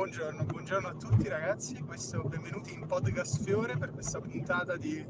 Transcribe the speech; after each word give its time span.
buongiorno, 0.00 0.44
buongiorno 0.44 0.88
a 0.88 0.94
tutti 0.94 1.28
ragazzi, 1.28 1.78
questo, 1.82 2.22
benvenuti 2.22 2.72
in 2.72 2.86
Podcast 2.86 3.42
Fiore 3.42 3.76
per 3.76 3.90
questa 3.90 4.18
puntata 4.18 4.78
di, 4.78 5.06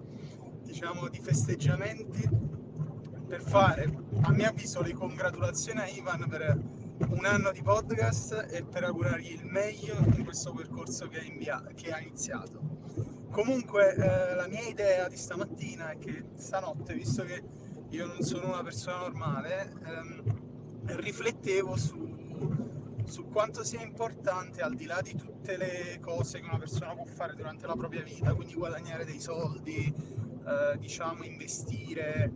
diciamo, 0.65 1.09
di 1.09 1.21
festeggiamenti 1.21 2.29
per 3.25 3.41
fare, 3.41 3.89
a 4.23 4.33
mio 4.33 4.49
avviso, 4.49 4.83
le 4.83 4.93
congratulazioni 4.93 5.79
a 5.79 5.87
Ivan 5.87 6.27
per 6.29 6.61
un 7.09 7.25
anno 7.25 7.53
di 7.53 7.63
podcast 7.63 8.49
e 8.51 8.65
per 8.65 8.83
augurargli 8.83 9.31
il 9.31 9.45
meglio 9.45 9.95
in 10.17 10.25
questo 10.25 10.53
percorso 10.53 11.07
che 11.07 11.21
ha, 11.21 11.23
invia- 11.23 11.65
che 11.77 11.93
ha 11.93 12.01
iniziato. 12.01 12.61
Comunque 13.31 13.95
eh, 13.95 14.35
la 14.35 14.49
mia 14.49 14.67
idea 14.67 15.07
di 15.07 15.17
stamattina 15.17 15.91
è 15.91 15.99
che 15.99 16.31
stanotte, 16.35 16.95
visto 16.95 17.23
che 17.23 17.41
io 17.91 18.07
non 18.07 18.23
sono 18.23 18.49
una 18.49 18.65
persona 18.65 18.99
normale, 18.99 19.73
ehm, 19.85 20.23
riflettevo 20.97 21.77
su, 21.77 22.10
su 23.11 23.27
quanto 23.29 23.65
sia 23.65 23.83
importante, 23.83 24.63
al 24.63 24.75
di 24.75 24.87
là 24.87 25.01
di 25.03 25.15
tutte 25.17 25.57
le 25.57 25.99
cose 26.01 26.41
che 26.41 26.47
una 26.47 26.59
persona 26.59 26.95
può 26.95 27.05
fare 27.05 27.35
durante 27.35 27.67
la 27.67 27.75
propria 27.75 28.03
vita, 28.03 28.33
quindi 28.35 28.55
guadagnare 28.55 29.05
dei 29.05 29.21
soldi, 29.21 29.93
eh, 30.47 30.79
diciamo 30.79 31.25
investire 31.25 32.33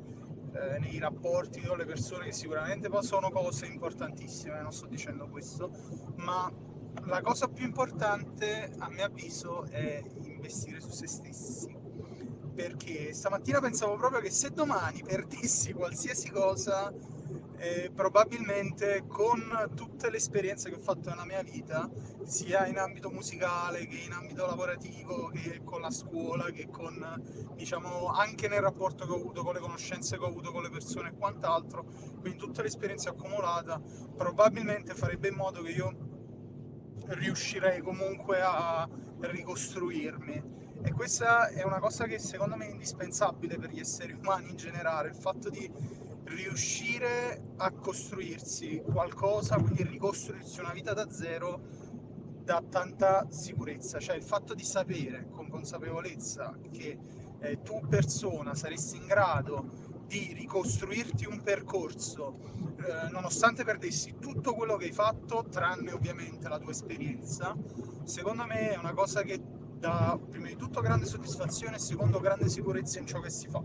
eh, 0.53 0.79
nei 0.81 0.99
rapporti 0.99 1.61
con 1.61 1.79
le 1.79 1.85
persone, 1.85 2.27
che 2.27 2.33
sicuramente 2.33 2.89
sono 3.01 3.31
cose 3.31 3.67
importantissime, 3.67 4.61
non 4.61 4.73
sto 4.73 4.87
dicendo 4.87 5.29
questo, 5.29 5.71
ma 6.17 6.53
la 7.07 7.21
cosa 7.23 7.49
più 7.49 7.65
importante 7.65 8.73
a 8.79 8.89
mio 8.89 9.05
avviso 9.05 9.65
è 9.71 10.03
investire 10.23 10.81
su 10.81 10.91
se 10.91 11.07
stessi. 11.07 11.83
Perché 12.55 13.13
stamattina 13.13 13.61
pensavo 13.61 13.97
proprio 13.97 14.21
che 14.21 14.31
se 14.31 14.51
domani 14.51 15.03
perdessi 15.03 15.73
qualsiasi 15.73 16.31
cosa 16.31 16.93
eh, 17.59 17.91
probabilmente 17.95 19.05
con 19.07 19.71
tutte 19.75 20.11
le 20.11 20.17
esperienze 20.17 20.71
che 20.71 20.77
ho 20.77 20.81
fatto 20.81 21.11
nella 21.11 21.25
mia 21.25 21.43
vita 21.43 21.89
sia 22.25 22.67
in 22.67 22.79
ambito 22.79 23.11
musicale 23.11 23.87
che 23.87 23.97
in 23.97 24.13
ambito 24.13 24.47
lavorativo 24.47 25.29
che 25.29 25.63
con 25.65 25.81
la 25.81 25.91
scuola 25.91 26.51
che 26.51 26.69
con 26.69 27.53
diciamo 27.55 28.09
anche 28.09 28.49
nel 28.49 28.61
rapporto 28.61 29.07
che 29.07 29.13
ho 29.13 29.17
avuto 29.17 29.43
con 29.43 29.55
le 29.55 29.61
conoscenze 29.61 30.17
che 30.17 30.25
ho 30.25 30.29
avuto 30.29 30.51
con 30.53 30.63
le 30.63 30.71
persone 30.71 31.11
e 31.11 31.15
quant'altro 31.17 31.85
quindi 32.21 32.39
tutte 32.39 32.63
le 32.63 32.69
esperienze 32.69 33.09
accumulate 33.09 33.81
probabilmente 34.17 34.95
farebbe 34.95 35.29
in 35.29 35.35
modo 35.37 35.63
che 35.63 35.71
io 35.71 36.13
riuscirei 37.07 37.81
comunque 37.81 38.41
a 38.41 38.89
ricostruirmi. 39.21 40.63
E 40.83 40.93
questa 40.93 41.49
è 41.49 41.63
una 41.63 41.79
cosa 41.79 42.05
che 42.05 42.19
secondo 42.19 42.57
me 42.57 42.67
è 42.67 42.71
indispensabile 42.71 43.57
per 43.57 43.71
gli 43.71 43.81
esseri 43.81 44.13
umani 44.13 44.51
in 44.51 44.57
generale, 44.57 45.09
il 45.09 45.15
fatto 45.15 45.49
di 45.49 45.71
riuscire 46.25 47.43
a 47.57 47.71
costruirsi 47.71 48.83
qualcosa, 48.85 49.57
quindi 49.57 49.85
ricostruirsi 49.85 50.61
una 50.61 50.73
vita 50.73 50.93
da 50.93 51.11
zero, 51.11 51.61
dà 52.43 52.63
tanta 52.69 53.27
sicurezza, 53.31 53.99
cioè 53.99 54.17
il 54.17 54.23
fatto 54.23 54.55
di 54.55 54.65
sapere 54.65 55.29
con 55.31 55.49
consapevolezza 55.49 56.57
che 56.71 56.99
eh, 57.41 57.63
tu 57.63 57.81
persona 57.89 58.55
saresti 58.55 58.97
in 58.97 59.07
grado 59.07 59.93
di 60.07 60.33
ricostruirti 60.35 61.25
un 61.27 61.43
percorso 61.43 62.39
eh, 62.77 63.09
nonostante 63.11 63.65
perdessi 63.65 64.17
tutto 64.21 64.55
quello 64.55 64.77
che 64.77 64.87
hai 64.87 64.93
fatto, 64.93 65.47
tranne 65.51 65.93
ovviamente 65.93 66.49
la 66.49 66.59
tua 66.59 66.73
esperienza, 66.73 67.57
secondo 68.05 68.45
me 68.45 68.73
è 68.73 68.77
una 68.77 68.93
cosa 68.93 69.23
che 69.23 69.41
dà 69.85 70.19
prima 70.31 70.47
di 70.47 70.57
tutto 70.57 70.81
grande 70.81 71.05
soddisfazione 71.05 71.77
e 71.77 71.79
secondo 71.79 72.19
grande 72.19 72.49
sicurezza 72.49 72.99
in 72.99 73.07
ciò 73.07 73.21
che 73.21 73.29
si 73.29 73.49
fa. 73.49 73.63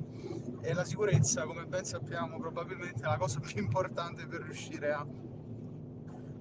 E 0.62 0.74
la 0.74 0.84
sicurezza, 0.84 1.46
come 1.46 1.66
ben 1.66 1.86
sappiamo, 1.86 2.38
probabilmente 2.38 3.04
è 3.04 3.08
la 3.08 3.18
cosa 3.18 3.40
più 3.40 3.62
importante 3.62 4.28
per 4.28 4.42
riuscire 4.42 4.92
a, 4.92 5.08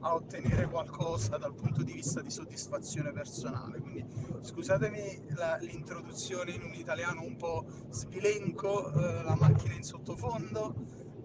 a 0.01 0.15
ottenere 0.15 0.67
qualcosa 0.67 1.37
dal 1.37 1.55
punto 1.55 1.85
di 1.85 1.93
vista 1.93 2.21
di 2.21 2.31
soddisfazione 2.31 3.13
personale. 3.13 3.79
Quindi 3.79 4.05
scusatemi 4.41 5.27
la, 5.37 5.57
l'introduzione 5.61 6.51
in 6.51 6.63
un 6.63 6.75
italiano 6.75 7.23
un 7.23 7.37
po' 7.37 7.65
sbilenco, 7.91 8.93
eh, 8.93 9.23
la 9.23 9.37
macchina 9.39 9.75
in 9.75 9.85
sottofondo, 9.85 10.75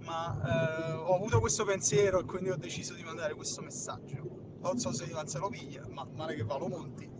ma 0.01 0.91
eh, 0.91 0.91
ho 0.91 1.15
avuto 1.15 1.39
questo 1.39 1.65
pensiero 1.65 2.19
e 2.19 2.25
quindi 2.25 2.51
ho 2.51 2.57
deciso 2.57 2.93
di 2.93 3.01
mandare 3.01 3.33
questo 3.33 3.63
messaggio. 3.63 4.57
Non 4.61 4.77
so 4.77 4.93
se 4.93 5.05
Ivan 5.05 5.27
se 5.27 5.39
lo 5.39 5.49
piglia, 5.49 5.87
ma 5.89 6.07
male 6.13 6.35
che 6.35 6.43
va 6.43 6.57
lo 6.59 6.67
monti. 6.67 7.12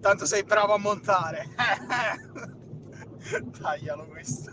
Tanto 0.00 0.24
sei 0.24 0.44
bravo 0.44 0.74
a 0.74 0.78
montare. 0.78 1.48
Taglialo 3.60 4.06
questo. 4.06 4.52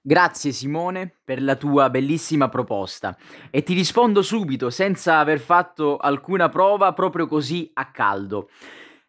Grazie 0.00 0.52
Simone 0.52 1.18
per 1.24 1.42
la 1.42 1.56
tua 1.56 1.90
bellissima 1.90 2.48
proposta 2.48 3.16
e 3.50 3.64
ti 3.64 3.74
rispondo 3.74 4.22
subito 4.22 4.70
senza 4.70 5.18
aver 5.18 5.40
fatto 5.40 5.96
alcuna 5.96 6.48
prova 6.48 6.92
proprio 6.92 7.26
così 7.26 7.68
a 7.74 7.90
caldo. 7.90 8.48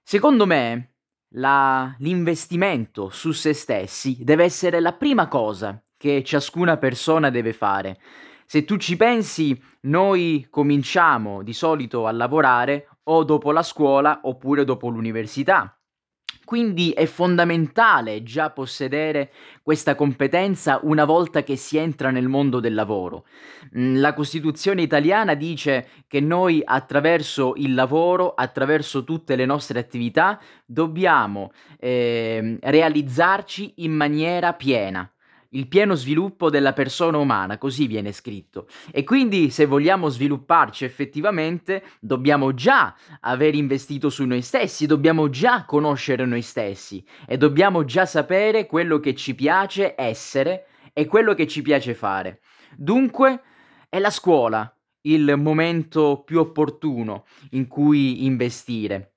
Secondo 0.01 0.47
me 0.47 0.93
la, 1.35 1.95
l'investimento 1.99 3.09
su 3.09 3.31
se 3.31 3.53
stessi 3.53 4.23
deve 4.23 4.43
essere 4.43 4.79
la 4.79 4.93
prima 4.93 5.27
cosa 5.27 5.79
che 5.95 6.23
ciascuna 6.23 6.77
persona 6.77 7.29
deve 7.29 7.53
fare. 7.53 7.99
Se 8.45 8.65
tu 8.65 8.77
ci 8.77 8.95
pensi, 8.95 9.59
noi 9.81 10.47
cominciamo 10.49 11.43
di 11.43 11.53
solito 11.53 12.07
a 12.07 12.11
lavorare 12.11 12.87
o 13.09 13.23
dopo 13.23 13.51
la 13.51 13.63
scuola 13.63 14.21
oppure 14.23 14.63
dopo 14.63 14.89
l'università. 14.89 15.77
Quindi 16.47 16.91
è 16.91 17.05
fondamentale 17.07 18.23
già 18.23 18.51
possedere 18.51 19.33
questa 19.61 19.95
competenza 19.95 20.79
una 20.83 21.03
volta 21.03 21.43
che 21.43 21.57
si 21.57 21.75
entra 21.75 22.09
nel 22.09 22.29
mondo 22.29 22.61
del 22.61 22.73
lavoro. 22.73 23.25
Mm, 23.77 23.97
la 23.97 24.13
Costituzione 24.13 24.81
italiana 24.81 25.33
dice 25.33 25.89
che 26.07 26.21
noi 26.21 26.61
attraverso 26.63 27.53
il 27.57 27.73
lavoro, 27.73 28.33
attraverso 28.33 29.03
tutte 29.03 29.35
le 29.35 29.45
nostre 29.45 29.79
attività, 29.79 30.39
dobbiamo 30.65 31.51
eh, 31.77 32.57
realizzarci 32.61 33.73
in 33.83 33.91
maniera 33.91 34.53
piena 34.53 35.11
il 35.51 35.67
pieno 35.67 35.95
sviluppo 35.95 36.49
della 36.49 36.73
persona 36.73 37.17
umana, 37.17 37.57
così 37.57 37.87
viene 37.87 38.11
scritto. 38.11 38.67
E 38.91 39.03
quindi 39.03 39.49
se 39.49 39.65
vogliamo 39.65 40.09
svilupparci 40.09 40.85
effettivamente, 40.85 41.83
dobbiamo 41.99 42.53
già 42.53 42.95
aver 43.21 43.55
investito 43.55 44.09
su 44.09 44.25
noi 44.25 44.41
stessi, 44.41 44.85
dobbiamo 44.85 45.29
già 45.29 45.65
conoscere 45.65 46.25
noi 46.25 46.41
stessi 46.41 47.05
e 47.25 47.37
dobbiamo 47.37 47.85
già 47.85 48.05
sapere 48.05 48.65
quello 48.65 48.99
che 48.99 49.15
ci 49.15 49.35
piace 49.35 49.95
essere 49.97 50.67
e 50.93 51.05
quello 51.05 51.33
che 51.33 51.47
ci 51.47 51.61
piace 51.61 51.93
fare. 51.93 52.41
Dunque 52.75 53.41
è 53.89 53.99
la 53.99 54.09
scuola 54.09 54.71
il 55.01 55.35
momento 55.37 56.23
più 56.25 56.39
opportuno 56.39 57.25
in 57.51 57.67
cui 57.67 58.25
investire. 58.25 59.13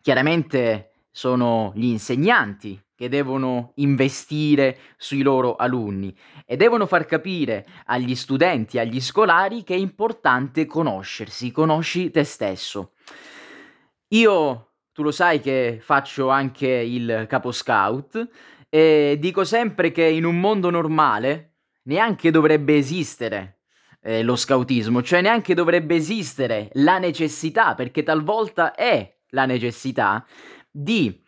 Chiaramente 0.00 0.92
sono 1.10 1.72
gli 1.74 1.86
insegnanti 1.86 2.80
che 2.96 3.08
devono 3.08 3.72
investire 3.76 4.78
sui 4.96 5.22
loro 5.22 5.54
alunni 5.54 6.16
e 6.46 6.56
devono 6.56 6.86
far 6.86 7.04
capire 7.04 7.66
agli 7.84 8.14
studenti, 8.14 8.78
agli 8.78 9.00
scolari 9.00 9.62
che 9.62 9.74
è 9.74 9.78
importante 9.78 10.64
conoscersi, 10.64 11.52
conosci 11.52 12.10
te 12.10 12.24
stesso. 12.24 12.94
Io, 14.08 14.70
tu 14.92 15.02
lo 15.02 15.10
sai 15.10 15.40
che 15.40 15.78
faccio 15.80 16.30
anche 16.30 16.68
il 16.68 17.26
capo 17.28 17.52
scout 17.52 18.28
e 18.68 19.16
dico 19.20 19.44
sempre 19.44 19.92
che 19.92 20.04
in 20.04 20.24
un 20.24 20.40
mondo 20.40 20.70
normale 20.70 21.56
neanche 21.82 22.30
dovrebbe 22.30 22.76
esistere 22.76 23.58
eh, 24.00 24.22
lo 24.22 24.36
scautismo, 24.36 25.02
cioè 25.02 25.20
neanche 25.20 25.52
dovrebbe 25.52 25.96
esistere 25.96 26.70
la 26.74 26.98
necessità, 26.98 27.74
perché 27.74 28.02
talvolta 28.02 28.74
è 28.74 29.18
la 29.30 29.44
necessità 29.44 30.24
di 30.70 31.22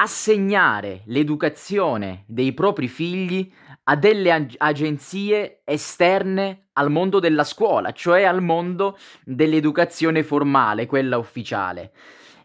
assegnare 0.00 1.02
l'educazione 1.06 2.24
dei 2.26 2.52
propri 2.52 2.86
figli 2.88 3.50
a 3.84 3.96
delle 3.96 4.30
ag- 4.30 4.54
agenzie 4.58 5.62
esterne 5.64 6.68
al 6.74 6.90
mondo 6.90 7.18
della 7.18 7.44
scuola, 7.44 7.92
cioè 7.92 8.22
al 8.22 8.40
mondo 8.40 8.96
dell'educazione 9.24 10.22
formale, 10.22 10.86
quella 10.86 11.18
ufficiale. 11.18 11.92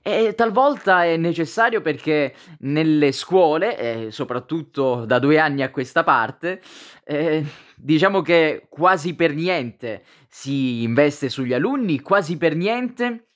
E 0.02 0.34
talvolta 0.36 1.06
è 1.06 1.16
necessario 1.16 1.82
perché 1.82 2.34
nelle 2.60 3.12
scuole, 3.12 3.78
eh, 3.78 4.12
soprattutto 4.12 5.06
da 5.06 5.20
due 5.20 5.38
anni 5.38 5.62
a 5.62 5.70
questa 5.70 6.04
parte, 6.04 6.62
eh, 7.06 7.46
diciamo 7.76 8.22
che 8.22 8.66
quasi 8.68 9.14
per 9.14 9.34
niente 9.34 10.04
si 10.28 10.82
investe 10.82 11.30
sugli 11.30 11.54
alunni, 11.54 12.02
quasi 12.02 12.38
per 12.38 12.56
niente 12.56 13.28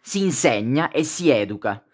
si 0.00 0.22
insegna 0.22 0.90
e 0.90 1.02
si 1.02 1.30
educa. 1.30 1.85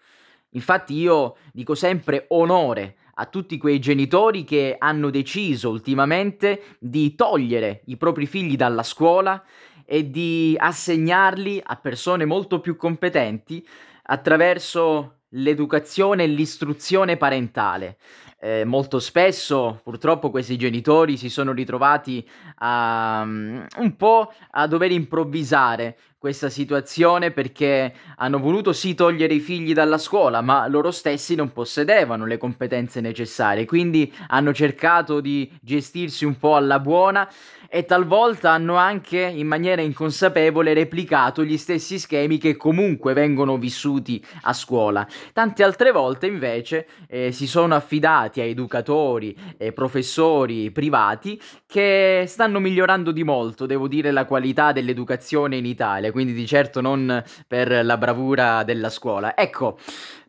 Infatti 0.53 0.93
io 0.95 1.35
dico 1.51 1.75
sempre 1.75 2.25
onore 2.29 2.95
a 3.15 3.25
tutti 3.25 3.57
quei 3.57 3.79
genitori 3.79 4.43
che 4.43 4.75
hanno 4.77 5.09
deciso 5.09 5.69
ultimamente 5.69 6.77
di 6.79 7.13
togliere 7.13 7.81
i 7.85 7.97
propri 7.97 8.25
figli 8.25 8.55
dalla 8.55 8.83
scuola 8.83 9.43
e 9.85 10.09
di 10.09 10.55
assegnarli 10.57 11.61
a 11.63 11.75
persone 11.75 12.25
molto 12.25 12.59
più 12.59 12.75
competenti 12.75 13.65
attraverso 14.03 15.19
l'educazione 15.29 16.23
e 16.23 16.27
l'istruzione 16.27 17.17
parentale. 17.17 17.97
Eh, 18.43 18.65
molto 18.65 18.99
spesso 18.99 19.79
purtroppo 19.81 20.29
questi 20.29 20.57
genitori 20.57 21.15
si 21.15 21.29
sono 21.29 21.53
ritrovati 21.53 22.27
a, 22.57 23.21
um, 23.23 23.65
un 23.77 23.95
po' 23.95 24.33
a 24.51 24.67
dover 24.67 24.91
improvvisare 24.91 25.95
questa 26.23 26.49
situazione 26.49 27.31
perché 27.31 27.93
hanno 28.15 28.39
voluto 28.39 28.71
sì 28.71 28.95
togliere 28.95 29.33
i 29.33 29.41
figli 29.41 29.73
dalla 29.73 29.97
scuola, 29.97 30.39
ma 30.39 30.65
loro 30.67 30.89
stessi 30.89 31.35
non 31.35 31.51
possedevano 31.51 32.25
le 32.25 32.37
competenze 32.37 33.01
necessarie, 33.01 33.65
quindi 33.65 34.09
hanno 34.27 34.53
cercato 34.53 35.19
di 35.19 35.51
gestirsi 35.59 36.23
un 36.23 36.37
po' 36.37 36.55
alla 36.55 36.79
buona 36.79 37.29
e 37.67 37.83
talvolta 37.83 38.51
hanno 38.51 38.75
anche 38.75 39.19
in 39.19 39.47
maniera 39.47 39.81
inconsapevole 39.81 40.73
replicato 40.73 41.43
gli 41.43 41.57
stessi 41.57 41.99
schemi 41.99 42.37
che 42.37 42.55
comunque 42.55 43.11
vengono 43.11 43.57
vissuti 43.57 44.23
a 44.43 44.53
scuola. 44.53 45.05
Tante 45.33 45.61
altre 45.61 45.91
volte 45.91 46.27
invece 46.27 46.87
eh, 47.09 47.33
si 47.33 47.47
sono 47.47 47.75
affidati 47.75 48.32
a 48.41 48.45
educatori 48.45 49.35
e 49.57 49.71
professori 49.71 50.71
privati 50.71 51.39
che 51.65 52.25
stanno 52.27 52.59
migliorando 52.59 53.11
di 53.11 53.23
molto, 53.23 53.65
devo 53.65 53.87
dire, 53.87 54.11
la 54.11 54.25
qualità 54.25 54.71
dell'educazione 54.71 55.57
in 55.57 55.65
Italia, 55.65 56.11
quindi 56.11 56.33
di 56.33 56.45
certo 56.45 56.81
non 56.81 57.23
per 57.47 57.85
la 57.85 57.97
bravura 57.97 58.63
della 58.63 58.89
scuola. 58.89 59.35
Ecco, 59.35 59.77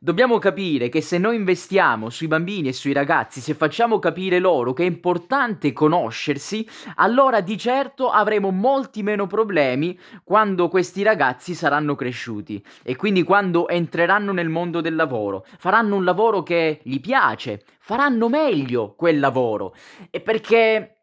Dobbiamo 0.05 0.37
capire 0.37 0.91
che 0.91 1.01
se 1.01 1.17
noi 1.17 1.37
investiamo 1.37 2.11
sui 2.11 2.27
bambini 2.27 2.69
e 2.69 2.75
sui 2.75 2.93
ragazzi, 2.93 3.41
se 3.41 3.55
facciamo 3.55 3.99
capire 3.99 4.39
loro 4.39 4.75
che 4.75 4.83
è 4.83 4.87
importante 4.87 5.73
conoscersi, 5.73 6.69
allora 6.97 7.41
di 7.41 7.57
certo 7.57 8.11
avremo 8.11 8.51
molti 8.51 9.03
meno 9.03 9.27
problemi 9.27 9.99
quando 10.23 10.69
questi 10.69 11.03
ragazzi 11.03 11.55
saranno 11.55 11.95
cresciuti 11.95 12.63
e 12.83 12.97
quindi 12.97 13.23
quando 13.23 13.67
entreranno 13.67 14.33
nel 14.33 14.51
mondo 14.51 14.83
del 14.83 14.95
lavoro, 14.95 15.47
faranno 15.57 15.97
un 15.97 16.05
lavoro 16.05 16.43
che 16.43 16.81
gli 16.83 17.01
piace, 17.01 17.65
faranno 17.79 18.29
meglio 18.29 18.93
quel 18.95 19.19
lavoro 19.19 19.75
e 20.11 20.21
perché 20.21 20.99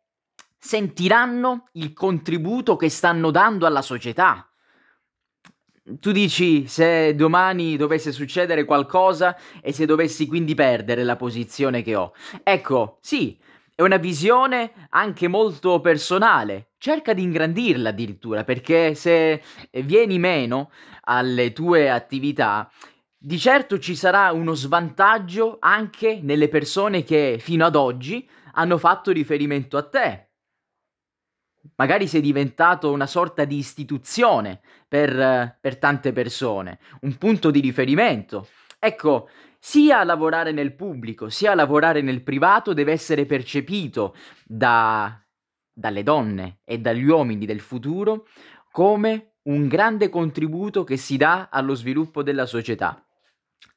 sentiranno 0.59 1.69
il 1.71 1.93
contributo 1.93 2.75
che 2.75 2.89
stanno 2.89 3.31
dando 3.31 3.65
alla 3.65 3.81
società 3.81 4.45
tu 5.99 6.11
dici 6.11 6.67
se 6.67 7.15
domani 7.15 7.75
dovesse 7.75 8.11
succedere 8.11 8.65
qualcosa 8.65 9.35
e 9.61 9.73
se 9.73 9.85
dovessi 9.85 10.27
quindi 10.27 10.53
perdere 10.53 11.03
la 11.03 11.15
posizione 11.15 11.81
che 11.81 11.95
ho. 11.95 12.13
Ecco, 12.43 12.97
sì, 13.01 13.37
è 13.73 13.81
una 13.81 13.97
visione 13.97 14.87
anche 14.89 15.27
molto 15.27 15.81
personale. 15.81 16.71
Cerca 16.77 17.13
di 17.13 17.23
ingrandirla 17.23 17.89
addirittura, 17.89 18.43
perché 18.43 18.95
se 18.95 19.41
vieni 19.71 20.19
meno 20.19 20.71
alle 21.05 21.51
tue 21.53 21.89
attività, 21.89 22.69
di 23.17 23.37
certo 23.37 23.77
ci 23.79 23.95
sarà 23.95 24.31
uno 24.31 24.53
svantaggio 24.53 25.57
anche 25.59 26.19
nelle 26.21 26.49
persone 26.49 27.03
che 27.03 27.37
fino 27.39 27.65
ad 27.65 27.75
oggi 27.75 28.27
hanno 28.53 28.77
fatto 28.77 29.11
riferimento 29.11 29.77
a 29.77 29.83
te. 29.83 30.30
Magari 31.75 32.07
sei 32.07 32.21
diventato 32.21 32.91
una 32.91 33.07
sorta 33.07 33.45
di 33.45 33.57
istituzione 33.57 34.61
per, 34.87 35.57
per 35.59 35.77
tante 35.77 36.11
persone, 36.11 36.79
un 37.01 37.17
punto 37.17 37.51
di 37.51 37.59
riferimento. 37.59 38.47
Ecco, 38.79 39.29
sia 39.59 40.03
lavorare 40.03 40.51
nel 40.51 40.73
pubblico, 40.73 41.29
sia 41.29 41.53
lavorare 41.53 42.01
nel 42.01 42.23
privato 42.23 42.73
deve 42.73 42.93
essere 42.93 43.27
percepito 43.27 44.15
da, 44.43 45.23
dalle 45.71 46.01
donne 46.01 46.61
e 46.65 46.79
dagli 46.79 47.03
uomini 47.03 47.45
del 47.45 47.59
futuro 47.59 48.27
come 48.71 49.33
un 49.43 49.67
grande 49.67 50.09
contributo 50.09 50.83
che 50.83 50.97
si 50.97 51.17
dà 51.17 51.49
allo 51.51 51.75
sviluppo 51.75 52.23
della 52.23 52.45
società. 52.45 53.05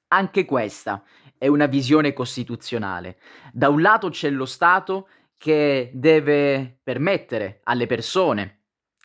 Anche 0.08 0.44
questa 0.44 1.02
è 1.36 1.48
una 1.48 1.66
visione 1.66 2.12
costituzionale. 2.12 3.18
Da 3.52 3.68
un 3.68 3.82
lato 3.82 4.08
c'è 4.08 4.30
lo 4.30 4.46
Stato 4.46 5.08
che 5.44 5.90
deve 5.92 6.78
permettere 6.82 7.60
alle 7.64 7.84
persone 7.84 8.60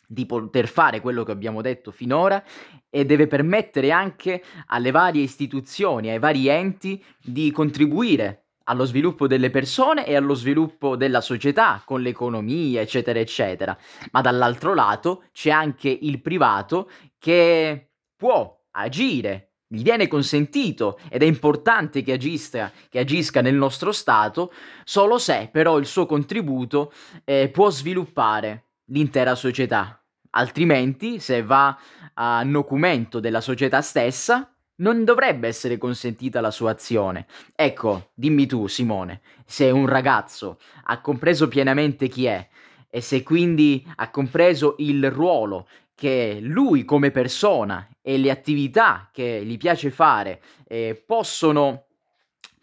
di 0.08 0.26
poter 0.26 0.70
fare 0.70 1.02
quello 1.02 1.24
che 1.24 1.34
abbiamo 1.34 1.62
detto 1.62 1.92
finora 1.92 2.42
e 2.90 3.04
deve 3.04 3.28
permettere 3.28 3.92
anche 3.92 4.42
alle 4.68 4.92
varie 4.92 5.22
istituzioni, 5.22 6.10
ai 6.10 6.18
vari 6.18 6.48
enti 6.48 7.04
di 7.22 7.52
contribuire 7.52 8.46
allo 8.64 8.86
sviluppo 8.86 9.28
delle 9.28 9.50
persone 9.50 10.08
e 10.08 10.16
allo 10.16 10.34
sviluppo 10.34 10.96
della 10.96 11.20
società 11.20 11.82
con 11.84 12.00
l'economia, 12.02 12.80
eccetera, 12.80 13.20
eccetera. 13.20 13.78
Ma 14.12 14.22
dall'altro 14.22 14.74
lato 14.74 15.26
c'è 15.34 15.50
anche 15.50 15.90
il 15.90 16.22
privato 16.22 16.90
che 17.18 17.90
può 18.16 18.64
agire 18.72 19.49
gli 19.72 19.84
viene 19.84 20.08
consentito 20.08 20.98
ed 21.10 21.22
è 21.22 21.26
importante 21.26 22.02
che 22.02 22.14
agisca, 22.14 22.72
che 22.90 22.98
agisca 22.98 23.42
nel 23.42 23.54
nostro 23.54 23.92
Stato, 23.92 24.52
solo 24.84 25.20
se 25.20 25.48
però 25.52 25.78
il 25.78 25.86
suo 25.86 26.08
contributo 26.08 26.92
eh, 27.24 27.50
può 27.50 27.70
sviluppare 27.70 28.64
l'intera 28.86 29.36
società. 29.36 30.04
Altrimenti, 30.32 31.20
se 31.20 31.44
va 31.44 31.78
a 32.16 32.42
nocumento 32.42 33.20
della 33.20 33.42
società 33.42 33.82
stessa, 33.82 34.52
non 34.78 35.04
dovrebbe 35.04 35.48
essere 35.48 35.78
consentita 35.78 36.42
la 36.42 36.52
sua 36.52 36.72
azione. 36.72 37.28
Ecco, 37.54 38.10
dimmi 38.16 38.48
tu, 38.48 38.66
Simone, 38.66 39.22
se 39.46 39.70
un 39.70 39.86
ragazzo 39.86 40.58
ha 40.86 41.00
compreso 41.00 41.48
pienamente 41.48 42.08
chi 42.08 42.26
è 42.26 42.48
e 42.90 43.02
se 43.02 43.22
quindi 43.22 43.86
ha 43.98 44.10
compreso 44.10 44.76
il 44.80 45.12
ruolo 45.12 45.68
che 46.00 46.38
lui 46.40 46.86
come 46.86 47.12
persona 47.12 47.86
e 48.02 48.18
le 48.18 48.32
attività 48.32 49.10
che 49.12 49.44
gli 49.44 49.58
piace 49.58 49.92
fare 49.92 50.42
eh, 50.66 51.04
possono 51.06 51.88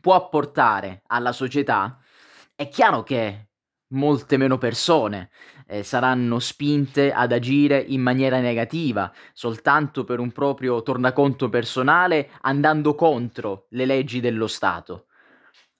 può 0.00 0.14
apportare 0.14 1.02
alla 1.08 1.32
società, 1.32 1.98
è 2.54 2.66
chiaro 2.68 3.02
che 3.02 3.48
molte 3.88 4.38
meno 4.38 4.56
persone 4.56 5.28
eh, 5.66 5.82
saranno 5.82 6.38
spinte 6.38 7.12
ad 7.12 7.30
agire 7.30 7.78
in 7.78 8.00
maniera 8.00 8.40
negativa 8.40 9.12
soltanto 9.34 10.04
per 10.04 10.18
un 10.18 10.32
proprio 10.32 10.82
tornaconto 10.82 11.50
personale 11.50 12.30
andando 12.40 12.94
contro 12.94 13.66
le 13.70 13.84
leggi 13.84 14.20
dello 14.20 14.46
Stato 14.46 15.05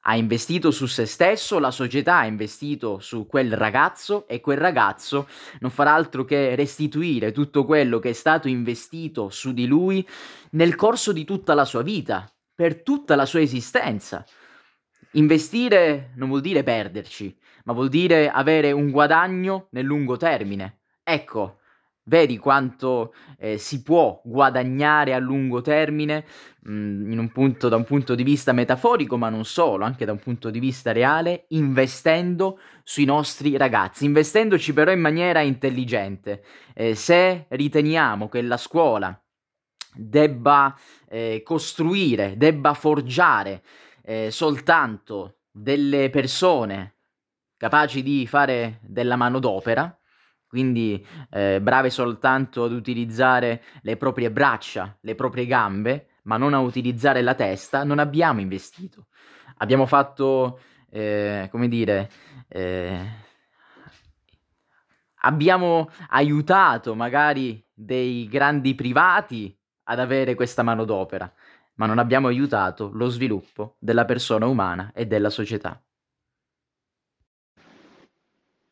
ha 0.08 0.14
investito 0.14 0.70
su 0.70 0.86
se 0.86 1.04
stesso, 1.04 1.58
la 1.58 1.72
società 1.72 2.18
ha 2.18 2.26
investito 2.26 3.00
su 3.00 3.26
quel 3.26 3.52
ragazzo 3.52 4.28
e 4.28 4.40
quel 4.40 4.56
ragazzo 4.56 5.28
non 5.58 5.70
farà 5.70 5.94
altro 5.94 6.24
che 6.24 6.54
restituire 6.54 7.32
tutto 7.32 7.64
quello 7.64 7.98
che 7.98 8.10
è 8.10 8.12
stato 8.12 8.46
investito 8.46 9.30
su 9.30 9.52
di 9.52 9.66
lui 9.66 10.06
nel 10.50 10.76
corso 10.76 11.12
di 11.12 11.24
tutta 11.24 11.54
la 11.54 11.64
sua 11.64 11.82
vita, 11.82 12.32
per 12.54 12.82
tutta 12.82 13.16
la 13.16 13.26
sua 13.26 13.40
esistenza. 13.40 14.24
Investire 15.12 16.12
non 16.14 16.28
vuol 16.28 16.40
dire 16.40 16.62
perderci, 16.62 17.36
ma 17.64 17.72
vuol 17.72 17.88
dire 17.88 18.30
avere 18.30 18.70
un 18.70 18.92
guadagno 18.92 19.66
nel 19.70 19.84
lungo 19.84 20.16
termine. 20.16 20.82
Ecco, 21.02 21.58
Vedi 22.08 22.38
quanto 22.38 23.12
eh, 23.36 23.58
si 23.58 23.82
può 23.82 24.20
guadagnare 24.24 25.12
a 25.12 25.18
lungo 25.18 25.60
termine 25.60 26.24
mh, 26.60 26.72
mm, 26.72 27.18
un 27.18 27.32
punto, 27.32 27.68
da 27.68 27.74
un 27.74 27.82
punto 27.82 28.14
di 28.14 28.22
vista 28.22 28.52
metaforico, 28.52 29.16
ma 29.16 29.28
non 29.28 29.44
solo, 29.44 29.84
anche 29.84 30.04
da 30.04 30.12
un 30.12 30.20
punto 30.20 30.50
di 30.50 30.60
vista 30.60 30.92
reale, 30.92 31.46
investendo 31.48 32.60
sui 32.84 33.04
nostri 33.04 33.56
ragazzi, 33.56 34.04
investendoci 34.04 34.72
però 34.72 34.92
in 34.92 35.00
maniera 35.00 35.40
intelligente. 35.40 36.44
Eh, 36.74 36.94
se 36.94 37.46
riteniamo 37.48 38.28
che 38.28 38.40
la 38.40 38.56
scuola 38.56 39.20
debba 39.92 40.78
eh, 41.08 41.42
costruire, 41.44 42.36
debba 42.36 42.72
forgiare 42.74 43.64
eh, 44.04 44.30
soltanto 44.30 45.38
delle 45.50 46.08
persone 46.10 46.94
capaci 47.56 48.04
di 48.04 48.28
fare 48.28 48.78
della 48.82 49.16
manodopera, 49.16 49.98
quindi 50.48 51.04
eh, 51.30 51.60
brave 51.60 51.90
soltanto 51.90 52.64
ad 52.64 52.72
utilizzare 52.72 53.62
le 53.82 53.96
proprie 53.96 54.30
braccia, 54.30 54.96
le 55.00 55.14
proprie 55.14 55.46
gambe, 55.46 56.08
ma 56.22 56.36
non 56.36 56.54
a 56.54 56.60
utilizzare 56.60 57.22
la 57.22 57.34
testa, 57.34 57.84
non 57.84 57.98
abbiamo 57.98 58.40
investito. 58.40 59.08
Abbiamo 59.58 59.86
fatto, 59.86 60.60
eh, 60.90 61.48
come 61.50 61.68
dire, 61.68 62.10
eh, 62.48 63.24
abbiamo 65.22 65.90
aiutato 66.08 66.94
magari 66.94 67.64
dei 67.72 68.28
grandi 68.28 68.74
privati 68.74 69.56
ad 69.84 70.00
avere 70.00 70.34
questa 70.34 70.62
manodopera, 70.62 71.32
ma 71.74 71.86
non 71.86 71.98
abbiamo 71.98 72.28
aiutato 72.28 72.90
lo 72.92 73.08
sviluppo 73.08 73.76
della 73.78 74.04
persona 74.04 74.46
umana 74.46 74.92
e 74.94 75.06
della 75.06 75.30
società. 75.30 75.80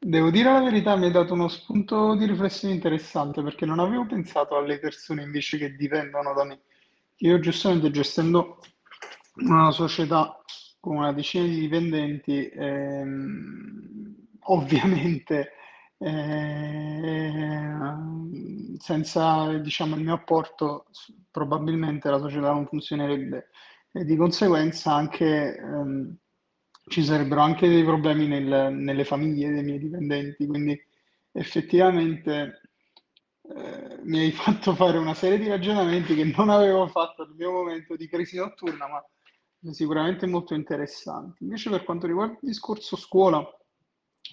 Devo 0.07 0.31
dire 0.31 0.53
la 0.53 0.61
verità, 0.61 0.97
mi 0.97 1.07
hai 1.07 1.11
dato 1.11 1.33
uno 1.33 1.49
spunto 1.49 2.15
di 2.15 2.27
riflessione 2.27 2.75
interessante 2.75 3.43
perché 3.43 3.65
non 3.65 3.79
avevo 3.79 4.05
pensato 4.05 4.55
alle 4.55 4.79
persone 4.79 5.23
invece 5.23 5.57
che 5.57 5.77
dipendono 5.77 6.35
da 6.35 6.45
me. 6.45 6.61
Io 7.21 7.41
giustamente 7.41 7.91
gestendo 7.91 8.59
una 9.37 9.71
società 9.71 10.39
con 10.79 10.97
una 10.97 11.15
decina 11.15 11.45
di 11.45 11.59
dipendenti, 11.59 12.47
ehm, 12.51 14.15
ovviamente 14.53 15.53
eh, 15.97 17.73
senza 18.77 19.57
diciamo, 19.57 19.97
il 19.97 20.03
mio 20.03 20.15
apporto 20.15 20.85
probabilmente 21.31 22.11
la 22.11 22.19
società 22.19 22.53
non 22.53 22.67
funzionerebbe 22.67 23.49
e 23.91 24.05
di 24.05 24.17
conseguenza 24.17 24.93
anche 24.93 25.57
ehm, 25.57 26.15
ci 26.87 27.03
sarebbero 27.05 27.41
anche 27.41 27.69
dei 27.69 27.85
problemi 27.85 28.27
nel- 28.27 28.73
nelle 28.75 29.05
famiglie 29.05 29.51
dei 29.53 29.63
miei 29.63 29.79
dipendenti, 29.79 30.47
quindi 30.47 30.79
effettivamente 31.33 32.61
eh, 33.43 33.99
mi 34.03 34.19
hai 34.21 34.33
fatto 34.33 34.75
fare 34.75 34.99
una 34.99 35.15
serie 35.15 35.39
di 35.39 35.49
ragionamenti 35.49 36.15
che 36.15 36.25
non 36.37 36.49
avevo 36.51 36.87
fatto 36.89 37.25
nel 37.25 37.35
mio 37.37 37.51
momento 37.53 37.97
di 37.97 38.09
crisi 38.09 38.37
notturna, 38.37 38.87
ma 38.89 39.03
sicuramente 39.73 40.27
molto 40.27 40.55
interessanti. 40.55 41.43
Invece 41.45 41.71
per 41.71 41.85
quanto 41.85 42.07
riguarda 42.07 42.35
il 42.35 42.49
discorso 42.49 42.97
scuola, 42.97 43.43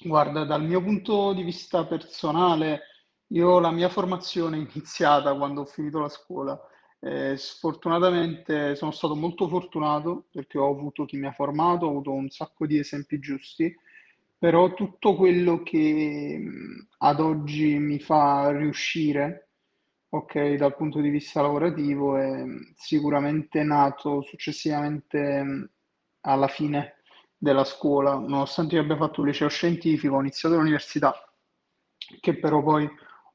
guarda, 0.03 0.43
dal 0.45 0.63
mio 0.63 0.81
punto 0.81 1.33
di 1.33 1.43
vista 1.43 1.85
personale, 1.85 2.81
io 3.27 3.59
la 3.59 3.71
mia 3.71 3.89
formazione 3.89 4.57
è 4.57 4.59
iniziata 4.59 5.35
quando 5.35 5.61
ho 5.61 5.65
finito 5.65 5.99
la 5.99 6.09
scuola. 6.09 6.59
Eh, 7.03 7.35
sfortunatamente 7.35 8.75
sono 8.75 8.91
stato 8.91 9.15
molto 9.15 9.47
fortunato 9.47 10.25
perché 10.31 10.59
ho 10.59 10.69
avuto 10.69 11.05
chi 11.05 11.17
mi 11.17 11.25
ha 11.25 11.31
formato, 11.31 11.85
ho 11.85 11.89
avuto 11.89 12.11
un 12.11 12.29
sacco 12.29 12.67
di 12.67 12.77
esempi 12.77 13.17
giusti, 13.19 13.75
però 14.37 14.73
tutto 14.73 15.15
quello 15.15 15.63
che 15.63 16.39
ad 16.99 17.19
oggi 17.19 17.77
mi 17.79 17.99
fa 17.99 18.51
riuscire, 18.55 19.49
ok, 20.09 20.53
dal 20.55 20.75
punto 20.75 20.99
di 21.01 21.09
vista 21.09 21.41
lavorativo 21.41 22.17
è 22.17 22.43
sicuramente 22.75 23.63
nato 23.63 24.21
successivamente 24.21 25.69
alla 26.21 26.47
fine 26.47 26.97
della 27.35 27.63
scuola, 27.63 28.13
nonostante 28.13 28.75
io 28.75 28.81
abbia 28.81 28.95
fatto 28.97 29.21
un 29.21 29.27
liceo 29.27 29.47
scientifico, 29.49 30.15
ho 30.15 30.19
iniziato 30.19 30.55
l'università, 30.55 31.15
che 32.19 32.37
però 32.37 32.61
poi 32.61 32.87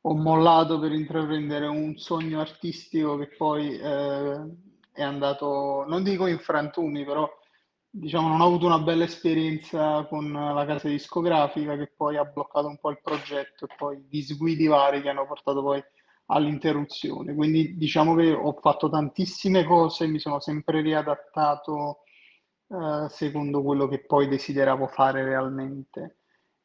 ho 0.08 0.14
mollato 0.14 0.78
per 0.78 0.92
intraprendere 0.92 1.66
un 1.66 1.96
sogno 1.98 2.40
artistico 2.40 3.16
che 3.16 3.28
poi 3.36 3.76
eh, 3.76 4.40
è 4.92 5.02
andato, 5.02 5.84
non 5.88 6.04
dico 6.04 6.28
in 6.28 6.38
frantumi, 6.38 7.04
però 7.04 7.28
diciamo 7.90 8.28
non 8.28 8.40
ho 8.40 8.46
avuto 8.46 8.66
una 8.66 8.78
bella 8.78 9.02
esperienza 9.02 10.06
con 10.08 10.30
la 10.30 10.64
casa 10.64 10.88
discografica 10.88 11.76
che 11.76 11.92
poi 11.96 12.16
ha 12.16 12.24
bloccato 12.24 12.68
un 12.68 12.78
po' 12.78 12.90
il 12.90 13.00
progetto 13.02 13.64
e 13.64 13.74
poi 13.76 14.06
disguidi 14.08 14.68
vari 14.68 15.02
che 15.02 15.08
hanno 15.08 15.26
portato 15.26 15.60
poi 15.60 15.82
all'interruzione. 16.26 17.34
Quindi 17.34 17.76
diciamo 17.76 18.14
che 18.14 18.32
ho 18.32 18.52
fatto 18.60 18.88
tantissime 18.88 19.64
cose, 19.64 20.06
mi 20.06 20.20
sono 20.20 20.38
sempre 20.38 20.82
riadattato 20.82 22.02
eh, 22.68 23.08
secondo 23.08 23.60
quello 23.62 23.88
che 23.88 24.04
poi 24.04 24.28
desideravo 24.28 24.86
fare 24.86 25.24
realmente. 25.24 26.18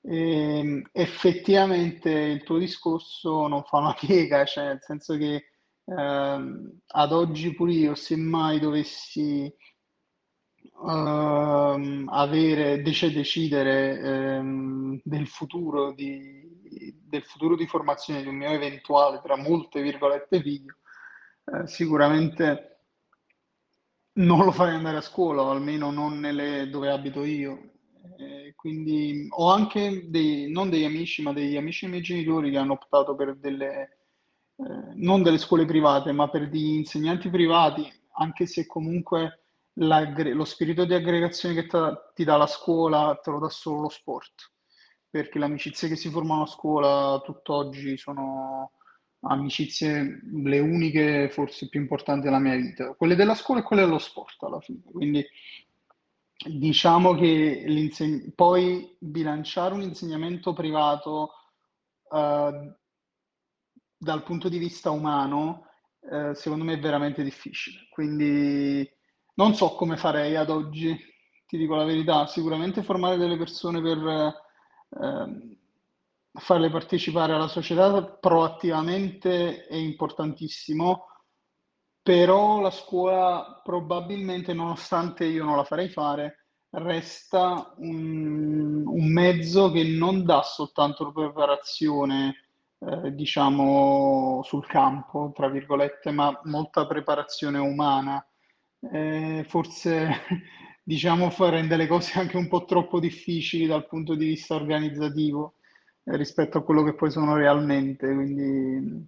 E, 0.03 0.83
effettivamente 0.93 2.09
il 2.09 2.43
tuo 2.43 2.57
discorso 2.57 3.47
non 3.47 3.63
fa 3.63 3.77
una 3.77 3.93
piega, 3.93 4.45
cioè 4.45 4.65
nel 4.65 4.79
senso 4.81 5.15
che 5.17 5.51
ehm, 5.85 6.79
ad 6.87 7.11
oggi 7.11 7.53
pure 7.53 7.71
io, 7.73 7.95
se 7.95 8.15
mai 8.15 8.59
dovessi 8.59 9.53
ehm, 10.87 12.07
avere, 12.11 12.81
dec- 12.81 13.11
decidere 13.13 13.99
ehm, 13.99 15.01
del 15.03 15.27
futuro 15.27 15.93
di, 15.93 16.95
del 17.03 17.23
futuro 17.23 17.55
di 17.55 17.67
formazione 17.67 18.21
di 18.21 18.27
un 18.27 18.35
mio 18.35 18.49
eventuale, 18.49 19.19
tra 19.23 19.35
molte 19.37 19.81
virgolette, 19.81 20.41
figlio, 20.41 20.75
eh, 21.45 21.67
sicuramente 21.67 22.67
non 24.13 24.45
lo 24.45 24.51
farei 24.51 24.75
andare 24.75 24.97
a 24.97 25.01
scuola, 25.01 25.41
o 25.41 25.49
almeno 25.51 25.91
non 25.91 26.19
nelle 26.19 26.69
dove 26.69 26.89
abito 26.89 27.23
io. 27.23 27.71
Eh, 28.17 28.53
quindi 28.55 29.27
ho 29.29 29.51
anche 29.51 30.09
dei, 30.09 30.49
non 30.51 30.69
degli 30.69 30.83
amici, 30.83 31.21
ma 31.21 31.33
degli 31.33 31.57
amici 31.57 31.81
dei 31.81 31.91
miei 31.91 32.03
genitori 32.03 32.51
che 32.51 32.57
hanno 32.57 32.73
optato 32.73 33.15
per 33.15 33.35
delle, 33.35 33.97
eh, 34.55 34.93
non 34.95 35.21
delle 35.23 35.37
scuole 35.37 35.65
private, 35.65 36.11
ma 36.11 36.29
per 36.29 36.49
degli 36.49 36.73
insegnanti 36.73 37.29
privati, 37.29 37.87
anche 38.13 38.45
se 38.45 38.65
comunque 38.65 39.37
lo 39.73 40.43
spirito 40.43 40.83
di 40.85 40.93
aggregazione 40.93 41.55
che 41.55 41.67
ti 42.13 42.23
dà 42.25 42.35
la 42.35 42.47
scuola 42.47 43.17
te 43.23 43.31
lo 43.31 43.39
dà 43.39 43.49
solo 43.49 43.81
lo 43.81 43.89
sport, 43.89 44.51
perché 45.09 45.39
le 45.39 45.45
amicizie 45.45 45.87
che 45.87 45.95
si 45.95 46.09
formano 46.09 46.43
a 46.43 46.47
scuola 46.47 47.21
tutt'oggi 47.23 47.97
sono 47.97 48.71
amicizie 49.21 50.19
le 50.33 50.59
uniche 50.59 51.29
forse 51.29 51.69
più 51.69 51.79
importanti 51.79 52.25
della 52.25 52.39
mia 52.39 52.55
vita, 52.55 52.93
quelle 52.95 53.15
della 53.15 53.35
scuola 53.35 53.61
e 53.61 53.63
quelle 53.63 53.83
dello 53.83 53.99
sport 53.99 54.41
alla 54.43 54.59
fine. 54.59 54.81
Quindi 54.91 55.25
diciamo 56.45 57.13
che 57.13 58.33
poi 58.35 58.95
bilanciare 58.99 59.73
un 59.73 59.81
insegnamento 59.81 60.53
privato 60.53 61.31
eh, 62.11 62.75
dal 63.97 64.23
punto 64.23 64.49
di 64.49 64.57
vista 64.57 64.89
umano, 64.89 65.67
eh, 66.11 66.33
secondo 66.33 66.63
me 66.63 66.73
è 66.73 66.79
veramente 66.79 67.23
difficile. 67.23 67.87
Quindi 67.91 68.89
non 69.35 69.53
so 69.53 69.75
come 69.75 69.97
farei 69.97 70.35
ad 70.35 70.49
oggi, 70.49 70.97
ti 71.45 71.57
dico 71.57 71.75
la 71.75 71.85
verità. 71.85 72.25
Sicuramente 72.25 72.83
formare 72.83 73.17
delle 73.17 73.37
persone 73.37 73.81
per 73.81 74.33
ehm, 74.99 75.57
farle 76.33 76.69
partecipare 76.69 77.33
alla 77.33 77.47
società 77.47 78.03
proattivamente 78.03 79.67
è 79.67 79.75
importantissimo, 79.75 81.07
però 82.03 82.59
la 82.61 82.71
scuola 82.71 83.61
probabilmente, 83.63 84.53
nonostante 84.53 85.25
io 85.25 85.43
non 85.43 85.55
la 85.55 85.63
farei 85.63 85.89
fare, 85.89 86.47
resta 86.71 87.73
un, 87.77 88.83
un 88.85 89.11
mezzo 89.11 89.71
che 89.71 89.83
non 89.83 90.23
dà 90.25 90.41
soltanto 90.41 91.11
preparazione, 91.11 92.35
eh, 92.79 93.13
diciamo, 93.13 94.41
sul 94.43 94.65
campo, 94.67 95.31
tra 95.35 95.49
virgolette, 95.49 96.11
ma 96.11 96.39
molta 96.45 96.87
preparazione 96.87 97.59
umana. 97.59 98.25
Eh, 98.91 99.45
forse, 99.47 100.09
diciamo, 100.83 101.31
rende 101.49 101.75
le 101.75 101.87
cose 101.87 102.19
anche 102.19 102.37
un 102.37 102.47
po' 102.47 102.65
troppo 102.65 102.99
difficili 102.99 103.67
dal 103.67 103.87
punto 103.87 104.15
di 104.15 104.25
vista 104.25 104.55
organizzativo 104.55 105.55
eh, 106.05 106.17
rispetto 106.17 106.57
a 106.57 106.63
quello 106.63 106.83
che 106.83 106.95
poi 106.95 107.11
sono 107.11 107.35
realmente, 107.35 108.11
quindi 108.13 109.07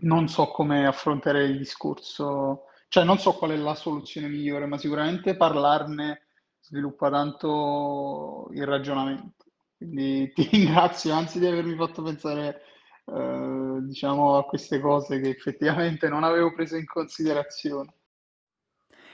non 0.00 0.28
so 0.28 0.46
come 0.48 0.86
affrontare 0.86 1.44
il 1.44 1.58
discorso, 1.58 2.64
cioè 2.88 3.04
non 3.04 3.18
so 3.18 3.34
qual 3.34 3.52
è 3.52 3.56
la 3.56 3.74
soluzione 3.74 4.28
migliore, 4.28 4.66
ma 4.66 4.78
sicuramente 4.78 5.36
parlarne 5.36 6.26
sviluppa 6.60 7.10
tanto 7.10 8.48
il 8.52 8.66
ragionamento. 8.66 9.46
Quindi 9.76 10.30
ti 10.34 10.48
ringrazio, 10.50 11.12
anzi 11.12 11.38
di 11.38 11.46
avermi 11.46 11.74
fatto 11.76 12.02
pensare, 12.02 12.62
eh, 13.06 13.78
diciamo, 13.82 14.36
a 14.36 14.44
queste 14.44 14.80
cose 14.80 15.20
che 15.20 15.30
effettivamente 15.30 16.08
non 16.08 16.24
avevo 16.24 16.52
preso 16.52 16.76
in 16.76 16.86
considerazione. 16.86 17.94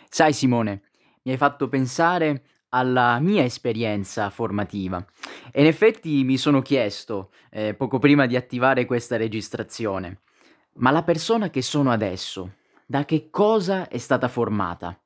Sai 0.08 0.32
Simone, 0.32 0.82
mi 1.22 1.32
hai 1.32 1.38
fatto 1.38 1.68
pensare 1.68 2.44
alla 2.68 3.18
mia 3.20 3.44
esperienza 3.44 4.30
formativa 4.30 5.04
e 5.52 5.60
in 5.60 5.66
effetti 5.66 6.24
mi 6.24 6.36
sono 6.36 6.60
chiesto, 6.60 7.30
eh, 7.50 7.74
poco 7.74 7.98
prima 7.98 8.26
di 8.26 8.36
attivare 8.36 8.84
questa 8.84 9.16
registrazione, 9.16 10.22
ma 10.76 10.90
la 10.90 11.02
persona 11.02 11.50
che 11.50 11.62
sono 11.62 11.90
adesso, 11.90 12.54
da 12.86 13.04
che 13.04 13.28
cosa 13.30 13.88
è 13.88 13.98
stata 13.98 14.28
formata? 14.28 14.98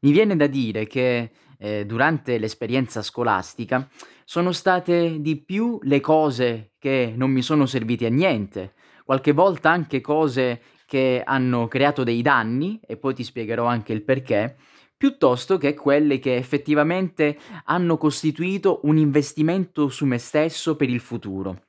Mi 0.00 0.12
viene 0.12 0.36
da 0.36 0.46
dire 0.46 0.86
che 0.86 1.30
eh, 1.58 1.84
durante 1.84 2.38
l'esperienza 2.38 3.02
scolastica 3.02 3.88
sono 4.24 4.52
state 4.52 5.20
di 5.20 5.36
più 5.36 5.78
le 5.82 6.00
cose 6.00 6.72
che 6.78 7.12
non 7.16 7.30
mi 7.30 7.42
sono 7.42 7.66
servite 7.66 8.06
a 8.06 8.10
niente, 8.10 8.74
qualche 9.04 9.32
volta 9.32 9.70
anche 9.70 10.00
cose 10.00 10.60
che 10.86 11.22
hanno 11.24 11.68
creato 11.68 12.04
dei 12.04 12.22
danni, 12.22 12.80
e 12.86 12.96
poi 12.96 13.14
ti 13.14 13.24
spiegherò 13.24 13.66
anche 13.66 13.92
il 13.92 14.04
perché, 14.04 14.56
piuttosto 14.96 15.58
che 15.58 15.74
quelle 15.74 16.18
che 16.18 16.36
effettivamente 16.36 17.38
hanno 17.64 17.96
costituito 17.98 18.80
un 18.84 18.96
investimento 18.96 19.88
su 19.88 20.06
me 20.06 20.18
stesso 20.18 20.76
per 20.76 20.88
il 20.88 21.00
futuro. 21.00 21.67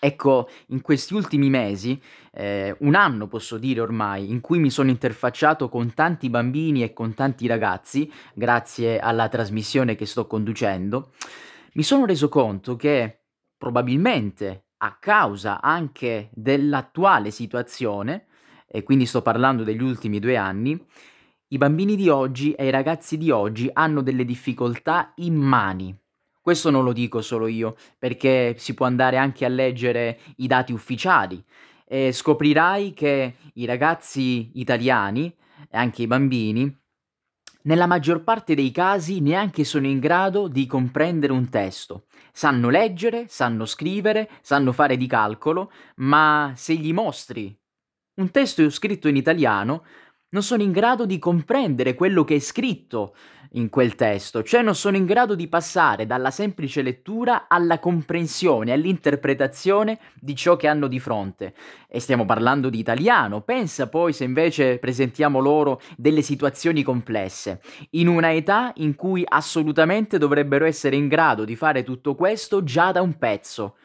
Ecco, 0.00 0.48
in 0.68 0.80
questi 0.80 1.14
ultimi 1.14 1.50
mesi, 1.50 2.00
eh, 2.32 2.76
un 2.80 2.94
anno 2.94 3.26
posso 3.26 3.58
dire 3.58 3.80
ormai, 3.80 4.30
in 4.30 4.40
cui 4.40 4.60
mi 4.60 4.70
sono 4.70 4.90
interfacciato 4.90 5.68
con 5.68 5.92
tanti 5.92 6.30
bambini 6.30 6.84
e 6.84 6.92
con 6.92 7.14
tanti 7.14 7.48
ragazzi, 7.48 8.10
grazie 8.32 9.00
alla 9.00 9.28
trasmissione 9.28 9.96
che 9.96 10.06
sto 10.06 10.28
conducendo, 10.28 11.10
mi 11.72 11.82
sono 11.82 12.06
reso 12.06 12.28
conto 12.28 12.76
che 12.76 13.24
probabilmente 13.56 14.66
a 14.78 14.96
causa 15.00 15.60
anche 15.60 16.30
dell'attuale 16.32 17.32
situazione, 17.32 18.26
e 18.68 18.84
quindi 18.84 19.04
sto 19.04 19.22
parlando 19.22 19.64
degli 19.64 19.82
ultimi 19.82 20.20
due 20.20 20.36
anni, 20.36 20.80
i 21.48 21.56
bambini 21.56 21.96
di 21.96 22.08
oggi 22.08 22.52
e 22.52 22.66
i 22.66 22.70
ragazzi 22.70 23.16
di 23.16 23.30
oggi 23.30 23.68
hanno 23.72 24.02
delle 24.02 24.24
difficoltà 24.24 25.12
immani. 25.16 25.96
Questo 26.48 26.70
non 26.70 26.82
lo 26.82 26.94
dico 26.94 27.20
solo 27.20 27.46
io, 27.46 27.76
perché 27.98 28.54
si 28.56 28.72
può 28.72 28.86
andare 28.86 29.18
anche 29.18 29.44
a 29.44 29.48
leggere 29.48 30.18
i 30.36 30.46
dati 30.46 30.72
ufficiali 30.72 31.44
e 31.86 32.10
scoprirai 32.10 32.94
che 32.94 33.34
i 33.52 33.66
ragazzi 33.66 34.52
italiani 34.54 35.26
e 35.70 35.76
anche 35.76 36.00
i 36.00 36.06
bambini, 36.06 36.74
nella 37.64 37.86
maggior 37.86 38.24
parte 38.24 38.54
dei 38.54 38.70
casi 38.70 39.20
neanche 39.20 39.62
sono 39.62 39.88
in 39.88 39.98
grado 39.98 40.48
di 40.48 40.64
comprendere 40.66 41.34
un 41.34 41.50
testo. 41.50 42.06
Sanno 42.32 42.70
leggere, 42.70 43.26
sanno 43.28 43.66
scrivere, 43.66 44.30
sanno 44.40 44.72
fare 44.72 44.96
di 44.96 45.06
calcolo, 45.06 45.70
ma 45.96 46.54
se 46.56 46.76
gli 46.76 46.94
mostri 46.94 47.54
un 48.14 48.30
testo 48.30 48.70
scritto 48.70 49.06
in 49.06 49.16
italiano, 49.16 49.84
non 50.30 50.42
sono 50.42 50.62
in 50.62 50.72
grado 50.72 51.06
di 51.06 51.18
comprendere 51.18 51.94
quello 51.94 52.24
che 52.24 52.36
è 52.36 52.38
scritto 52.38 53.14
in 53.52 53.68
quel 53.70 53.94
testo, 53.94 54.42
cioè 54.42 54.62
non 54.62 54.74
sono 54.74 54.96
in 54.96 55.04
grado 55.06 55.34
di 55.34 55.48
passare 55.48 56.06
dalla 56.06 56.30
semplice 56.30 56.82
lettura 56.82 57.46
alla 57.48 57.78
comprensione, 57.78 58.72
all'interpretazione 58.72 59.98
di 60.20 60.34
ciò 60.34 60.56
che 60.56 60.68
hanno 60.68 60.86
di 60.86 61.00
fronte. 61.00 61.54
E 61.88 62.00
stiamo 62.00 62.24
parlando 62.24 62.68
di 62.68 62.78
italiano, 62.78 63.40
pensa 63.40 63.88
poi 63.88 64.12
se 64.12 64.24
invece 64.24 64.78
presentiamo 64.78 65.38
loro 65.38 65.80
delle 65.96 66.22
situazioni 66.22 66.82
complesse, 66.82 67.60
in 67.90 68.08
una 68.08 68.32
età 68.32 68.72
in 68.76 68.94
cui 68.94 69.24
assolutamente 69.26 70.18
dovrebbero 70.18 70.64
essere 70.64 70.96
in 70.96 71.08
grado 71.08 71.44
di 71.44 71.56
fare 71.56 71.84
tutto 71.84 72.14
questo 72.14 72.62
già 72.62 72.92
da 72.92 73.00
un 73.00 73.16
pezzo. 73.16 73.76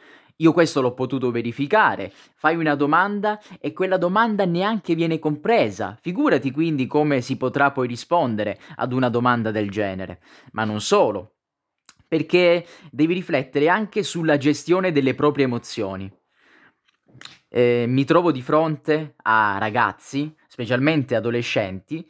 Io 0.43 0.51
questo 0.51 0.81
l'ho 0.81 0.93
potuto 0.93 1.31
verificare. 1.31 2.11
Fai 2.35 2.57
una 2.57 2.75
domanda 2.75 3.39
e 3.61 3.71
quella 3.71 3.97
domanda 3.97 4.43
neanche 4.43 4.93
viene 4.93 5.17
compresa. 5.17 5.97
Figurati 5.99 6.51
quindi 6.51 6.85
come 6.85 7.21
si 7.21 7.37
potrà 7.37 7.71
poi 7.71 7.87
rispondere 7.87 8.59
ad 8.75 8.91
una 8.91 9.07
domanda 9.07 9.51
del 9.51 9.71
genere. 9.71 10.19
Ma 10.51 10.65
non 10.65 10.81
solo, 10.81 11.35
perché 12.05 12.65
devi 12.91 13.13
riflettere 13.13 13.69
anche 13.69 14.03
sulla 14.03 14.35
gestione 14.35 14.91
delle 14.91 15.15
proprie 15.15 15.45
emozioni. 15.45 16.11
Eh, 17.47 17.85
mi 17.87 18.03
trovo 18.03 18.33
di 18.33 18.41
fronte 18.41 19.13
a 19.21 19.57
ragazzi, 19.59 20.35
specialmente 20.47 21.15
adolescenti, 21.15 22.05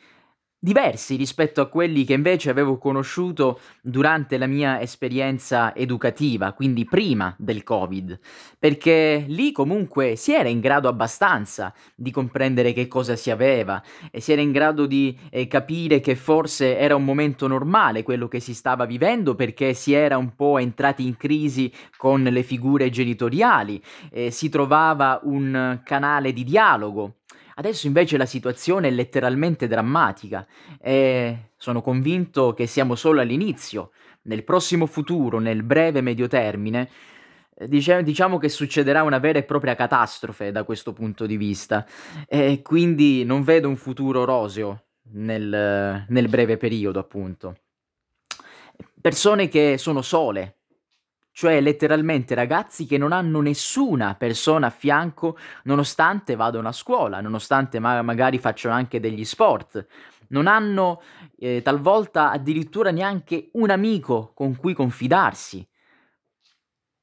diversi 0.63 1.17
rispetto 1.17 1.59
a 1.59 1.67
quelli 1.67 2.05
che 2.05 2.13
invece 2.13 2.49
avevo 2.49 2.77
conosciuto 2.77 3.59
durante 3.81 4.37
la 4.37 4.47
mia 4.47 4.79
esperienza 4.79 5.75
educativa, 5.75 6.53
quindi 6.53 6.85
prima 6.85 7.35
del 7.37 7.63
Covid, 7.63 8.17
perché 8.57 9.25
lì 9.27 9.51
comunque 9.51 10.15
si 10.15 10.33
era 10.33 10.47
in 10.47 10.61
grado 10.61 10.87
abbastanza 10.87 11.73
di 11.93 12.11
comprendere 12.11 12.71
che 12.71 12.87
cosa 12.87 13.17
si 13.17 13.29
aveva 13.29 13.83
e 14.09 14.21
si 14.21 14.31
era 14.31 14.39
in 14.39 14.53
grado 14.53 14.85
di 14.85 15.19
eh, 15.31 15.47
capire 15.47 15.99
che 15.99 16.15
forse 16.15 16.77
era 16.77 16.95
un 16.95 17.03
momento 17.03 17.45
normale 17.45 18.03
quello 18.03 18.29
che 18.29 18.39
si 18.39 18.53
stava 18.53 18.85
vivendo 18.85 19.35
perché 19.35 19.73
si 19.73 19.91
era 19.91 20.15
un 20.15 20.33
po' 20.33 20.59
entrati 20.59 21.05
in 21.05 21.17
crisi 21.17 21.69
con 21.97 22.23
le 22.23 22.43
figure 22.43 22.89
genitoriali, 22.89 23.83
eh, 24.13 24.31
si 24.31 24.47
trovava 24.47 25.19
un 25.23 25.81
canale 25.83 26.31
di 26.31 26.45
dialogo 26.45 27.15
Adesso 27.55 27.87
invece 27.87 28.17
la 28.17 28.25
situazione 28.25 28.87
è 28.87 28.91
letteralmente 28.91 29.67
drammatica 29.67 30.45
e 30.81 31.51
sono 31.55 31.81
convinto 31.81 32.53
che 32.53 32.67
siamo 32.67 32.95
solo 32.95 33.21
all'inizio. 33.21 33.91
Nel 34.23 34.43
prossimo 34.43 34.85
futuro, 34.85 35.39
nel 35.39 35.63
breve 35.63 36.01
medio 36.01 36.27
termine, 36.27 36.89
eh, 37.55 37.67
diciamo 37.67 38.37
che 38.37 38.49
succederà 38.49 39.03
una 39.03 39.19
vera 39.19 39.39
e 39.39 39.43
propria 39.43 39.75
catastrofe 39.75 40.51
da 40.51 40.63
questo 40.63 40.93
punto 40.93 41.25
di 41.25 41.37
vista 41.37 41.85
e 42.27 42.61
quindi 42.63 43.23
non 43.23 43.43
vedo 43.43 43.67
un 43.67 43.75
futuro 43.75 44.23
roseo 44.23 44.85
nel, 45.11 46.05
nel 46.07 46.29
breve 46.29 46.57
periodo, 46.57 46.99
appunto. 46.99 47.57
Persone 48.99 49.49
che 49.49 49.77
sono 49.77 50.01
sole, 50.01 50.62
cioè 51.33 51.59
letteralmente 51.59 52.35
ragazzi 52.35 52.85
che 52.85 52.99
non 52.99 53.11
hanno 53.11 53.41
nessuna 53.41 54.13
persona 54.15 54.67
a 54.67 54.69
fianco 54.69 55.37
nonostante 55.63 56.35
vadano 56.35 56.67
a 56.67 56.71
scuola, 56.71 57.19
nonostante 57.21 57.79
ma- 57.79 58.03
magari 58.03 58.37
facciano 58.37 58.75
anche 58.75 58.99
degli 58.99 59.25
sport, 59.25 59.85
non 60.29 60.45
hanno 60.45 61.01
eh, 61.37 61.61
talvolta 61.63 62.31
addirittura 62.31 62.91
neanche 62.91 63.49
un 63.53 63.71
amico 63.71 64.31
con 64.35 64.55
cui 64.55 64.73
confidarsi, 64.73 65.67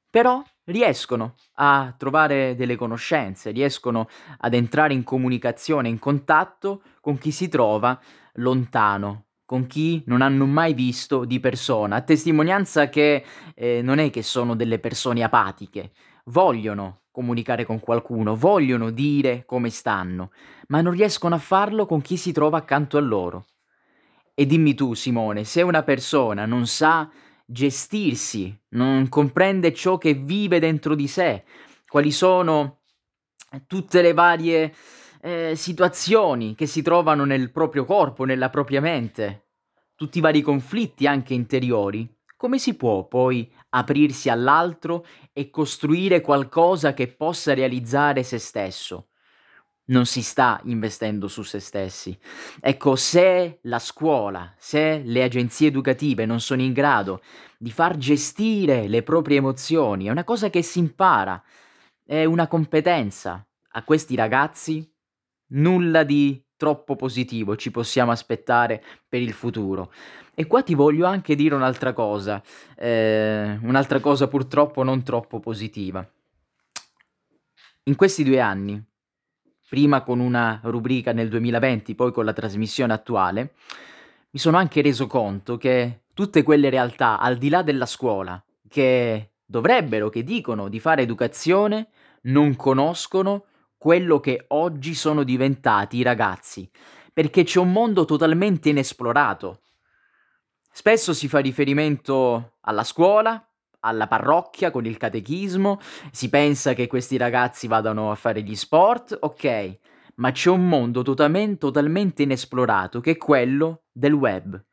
però 0.09 0.41
riescono 0.65 1.35
a 1.55 1.93
trovare 1.97 2.55
delle 2.55 2.77
conoscenze, 2.77 3.51
riescono 3.51 4.07
ad 4.39 4.53
entrare 4.53 4.93
in 4.93 5.03
comunicazione, 5.03 5.89
in 5.89 5.99
contatto 5.99 6.83
con 7.01 7.17
chi 7.17 7.31
si 7.31 7.49
trova 7.49 7.99
lontano, 8.35 9.25
con 9.51 9.67
chi 9.67 10.01
non 10.05 10.21
hanno 10.21 10.45
mai 10.45 10.73
visto 10.73 11.25
di 11.25 11.41
persona, 11.41 11.97
a 11.97 12.01
testimonianza 12.01 12.87
che 12.87 13.21
eh, 13.53 13.81
non 13.81 13.97
è 13.97 14.09
che 14.09 14.23
sono 14.23 14.55
delle 14.55 14.79
persone 14.79 15.23
apatiche, 15.23 15.91
vogliono 16.27 17.01
comunicare 17.11 17.65
con 17.65 17.81
qualcuno, 17.81 18.33
vogliono 18.37 18.91
dire 18.91 19.43
come 19.45 19.69
stanno, 19.69 20.31
ma 20.69 20.79
non 20.79 20.93
riescono 20.93 21.35
a 21.35 21.39
farlo 21.39 21.85
con 21.85 21.99
chi 21.99 22.15
si 22.15 22.31
trova 22.31 22.59
accanto 22.59 22.95
a 22.95 23.01
loro. 23.01 23.47
E 24.33 24.45
dimmi 24.45 24.73
tu, 24.73 24.93
Simone, 24.93 25.43
se 25.43 25.61
una 25.63 25.83
persona 25.83 26.45
non 26.45 26.65
sa 26.65 27.11
gestirsi, 27.45 28.57
non 28.69 29.09
comprende 29.09 29.73
ciò 29.73 29.97
che 29.97 30.13
vive 30.13 30.59
dentro 30.59 30.95
di 30.95 31.09
sé, 31.09 31.43
quali 31.89 32.11
sono 32.11 32.83
tutte 33.67 34.01
le 34.01 34.13
varie 34.13 34.73
eh, 35.21 35.53
situazioni 35.55 36.55
che 36.55 36.65
si 36.65 36.81
trovano 36.81 37.25
nel 37.25 37.51
proprio 37.51 37.85
corpo, 37.85 38.23
nella 38.23 38.49
propria 38.49 38.81
mente, 38.81 39.49
tutti 39.95 40.17
i 40.17 40.21
vari 40.21 40.41
conflitti 40.41 41.05
anche 41.05 41.33
interiori, 41.33 42.09
come 42.35 42.57
si 42.57 42.73
può 42.73 43.05
poi 43.05 43.53
aprirsi 43.69 44.29
all'altro 44.29 45.05
e 45.31 45.51
costruire 45.51 46.21
qualcosa 46.21 46.95
che 46.95 47.07
possa 47.07 47.53
realizzare 47.53 48.23
se 48.23 48.39
stesso? 48.39 49.09
Non 49.91 50.07
si 50.07 50.23
sta 50.23 50.59
investendo 50.63 51.27
su 51.27 51.43
se 51.43 51.59
stessi. 51.59 52.17
Ecco, 52.59 52.95
se 52.95 53.59
la 53.63 53.77
scuola, 53.77 54.55
se 54.57 55.03
le 55.05 55.21
agenzie 55.21 55.67
educative 55.67 56.25
non 56.25 56.39
sono 56.39 56.63
in 56.63 56.73
grado 56.73 57.21
di 57.59 57.69
far 57.69 57.97
gestire 57.97 58.87
le 58.87 59.03
proprie 59.03 59.37
emozioni, 59.37 60.05
è 60.05 60.09
una 60.09 60.23
cosa 60.23 60.49
che 60.49 60.63
si 60.63 60.79
impara, 60.79 61.43
è 62.03 62.25
una 62.25 62.47
competenza. 62.47 63.45
A 63.73 63.83
questi 63.83 64.15
ragazzi 64.15 64.90
nulla 65.51 66.03
di 66.03 66.41
troppo 66.55 66.95
positivo 66.95 67.55
ci 67.55 67.71
possiamo 67.71 68.11
aspettare 68.11 68.83
per 69.07 69.21
il 69.21 69.33
futuro. 69.33 69.91
E 70.35 70.45
qua 70.45 70.61
ti 70.61 70.75
voglio 70.75 71.05
anche 71.05 71.35
dire 71.35 71.55
un'altra 71.55 71.93
cosa, 71.93 72.41
eh, 72.75 73.57
un'altra 73.63 73.99
cosa 73.99 74.27
purtroppo 74.27 74.83
non 74.83 75.03
troppo 75.03 75.39
positiva. 75.39 76.07
In 77.85 77.95
questi 77.95 78.23
due 78.23 78.39
anni, 78.39 78.81
prima 79.67 80.03
con 80.03 80.19
una 80.19 80.59
rubrica 80.63 81.13
nel 81.13 81.29
2020, 81.29 81.95
poi 81.95 82.11
con 82.11 82.25
la 82.25 82.33
trasmissione 82.33 82.93
attuale, 82.93 83.53
mi 84.29 84.39
sono 84.39 84.57
anche 84.57 84.81
reso 84.81 85.07
conto 85.07 85.57
che 85.57 86.01
tutte 86.13 86.43
quelle 86.43 86.69
realtà 86.69 87.19
al 87.19 87.37
di 87.37 87.49
là 87.49 87.63
della 87.63 87.87
scuola, 87.87 88.41
che 88.69 89.31
dovrebbero, 89.43 90.09
che 90.09 90.23
dicono 90.23 90.69
di 90.69 90.79
fare 90.79 91.01
educazione, 91.01 91.87
non 92.23 92.55
conoscono 92.55 93.45
quello 93.81 94.19
che 94.19 94.45
oggi 94.49 94.93
sono 94.93 95.23
diventati 95.23 95.97
i 95.97 96.03
ragazzi, 96.03 96.69
perché 97.11 97.41
c'è 97.41 97.57
un 97.57 97.71
mondo 97.71 98.05
totalmente 98.05 98.69
inesplorato. 98.69 99.61
Spesso 100.71 101.15
si 101.15 101.27
fa 101.27 101.39
riferimento 101.39 102.57
alla 102.61 102.83
scuola, 102.83 103.43
alla 103.79 104.05
parrocchia 104.05 104.69
con 104.69 104.85
il 104.85 104.97
catechismo, 104.97 105.79
si 106.11 106.29
pensa 106.29 106.75
che 106.75 106.85
questi 106.85 107.17
ragazzi 107.17 107.65
vadano 107.65 108.11
a 108.11 108.15
fare 108.15 108.43
gli 108.43 108.55
sport, 108.55 109.17
ok, 109.19 109.79
ma 110.17 110.31
c'è 110.31 110.51
un 110.51 110.67
mondo 110.67 111.01
totalmente, 111.01 111.57
totalmente 111.57 112.21
inesplorato 112.21 112.99
che 112.99 113.13
è 113.13 113.17
quello 113.17 113.85
del 113.91 114.13
web. 114.13 114.63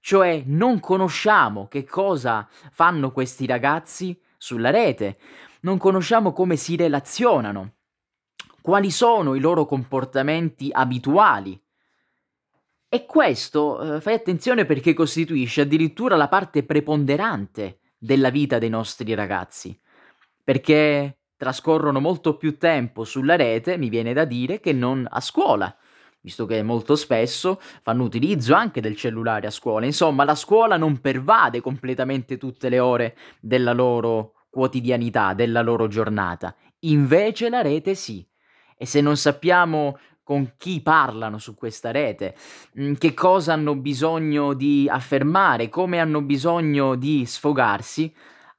Cioè 0.00 0.42
non 0.46 0.80
conosciamo 0.80 1.68
che 1.68 1.84
cosa 1.84 2.48
fanno 2.72 3.12
questi 3.12 3.46
ragazzi 3.46 4.20
sulla 4.36 4.70
rete, 4.70 5.18
non 5.60 5.78
conosciamo 5.78 6.32
come 6.32 6.56
si 6.56 6.74
relazionano 6.74 7.74
quali 8.60 8.90
sono 8.90 9.34
i 9.34 9.40
loro 9.40 9.64
comportamenti 9.66 10.68
abituali. 10.72 11.60
E 12.88 13.06
questo, 13.06 13.96
eh, 13.96 14.00
fai 14.00 14.14
attenzione 14.14 14.64
perché 14.64 14.94
costituisce 14.94 15.60
addirittura 15.60 16.16
la 16.16 16.28
parte 16.28 16.64
preponderante 16.64 17.78
della 17.96 18.30
vita 18.30 18.58
dei 18.58 18.68
nostri 18.68 19.14
ragazzi, 19.14 19.78
perché 20.42 21.18
trascorrono 21.36 22.00
molto 22.00 22.36
più 22.36 22.58
tempo 22.58 23.04
sulla 23.04 23.36
rete, 23.36 23.76
mi 23.78 23.88
viene 23.88 24.12
da 24.12 24.24
dire, 24.24 24.60
che 24.60 24.72
non 24.72 25.06
a 25.08 25.20
scuola, 25.20 25.74
visto 26.20 26.46
che 26.46 26.62
molto 26.62 26.96
spesso 26.96 27.60
fanno 27.80 28.02
utilizzo 28.02 28.54
anche 28.54 28.80
del 28.80 28.96
cellulare 28.96 29.46
a 29.46 29.50
scuola. 29.50 29.86
Insomma, 29.86 30.24
la 30.24 30.34
scuola 30.34 30.76
non 30.76 31.00
pervade 31.00 31.60
completamente 31.60 32.36
tutte 32.38 32.68
le 32.68 32.78
ore 32.80 33.16
della 33.40 33.72
loro 33.72 34.34
quotidianità, 34.50 35.32
della 35.32 35.62
loro 35.62 35.86
giornata. 35.86 36.54
Invece 36.80 37.48
la 37.48 37.62
rete 37.62 37.94
sì 37.94 38.26
e 38.82 38.86
se 38.86 39.02
non 39.02 39.18
sappiamo 39.18 39.98
con 40.22 40.54
chi 40.56 40.80
parlano 40.80 41.36
su 41.36 41.54
questa 41.54 41.90
rete, 41.90 42.34
mm, 42.80 42.94
che 42.94 43.12
cosa 43.12 43.52
hanno 43.52 43.76
bisogno 43.76 44.54
di 44.54 44.88
affermare, 44.90 45.68
come 45.68 45.98
hanno 45.98 46.22
bisogno 46.22 46.94
di 46.94 47.26
sfogarsi, 47.26 48.10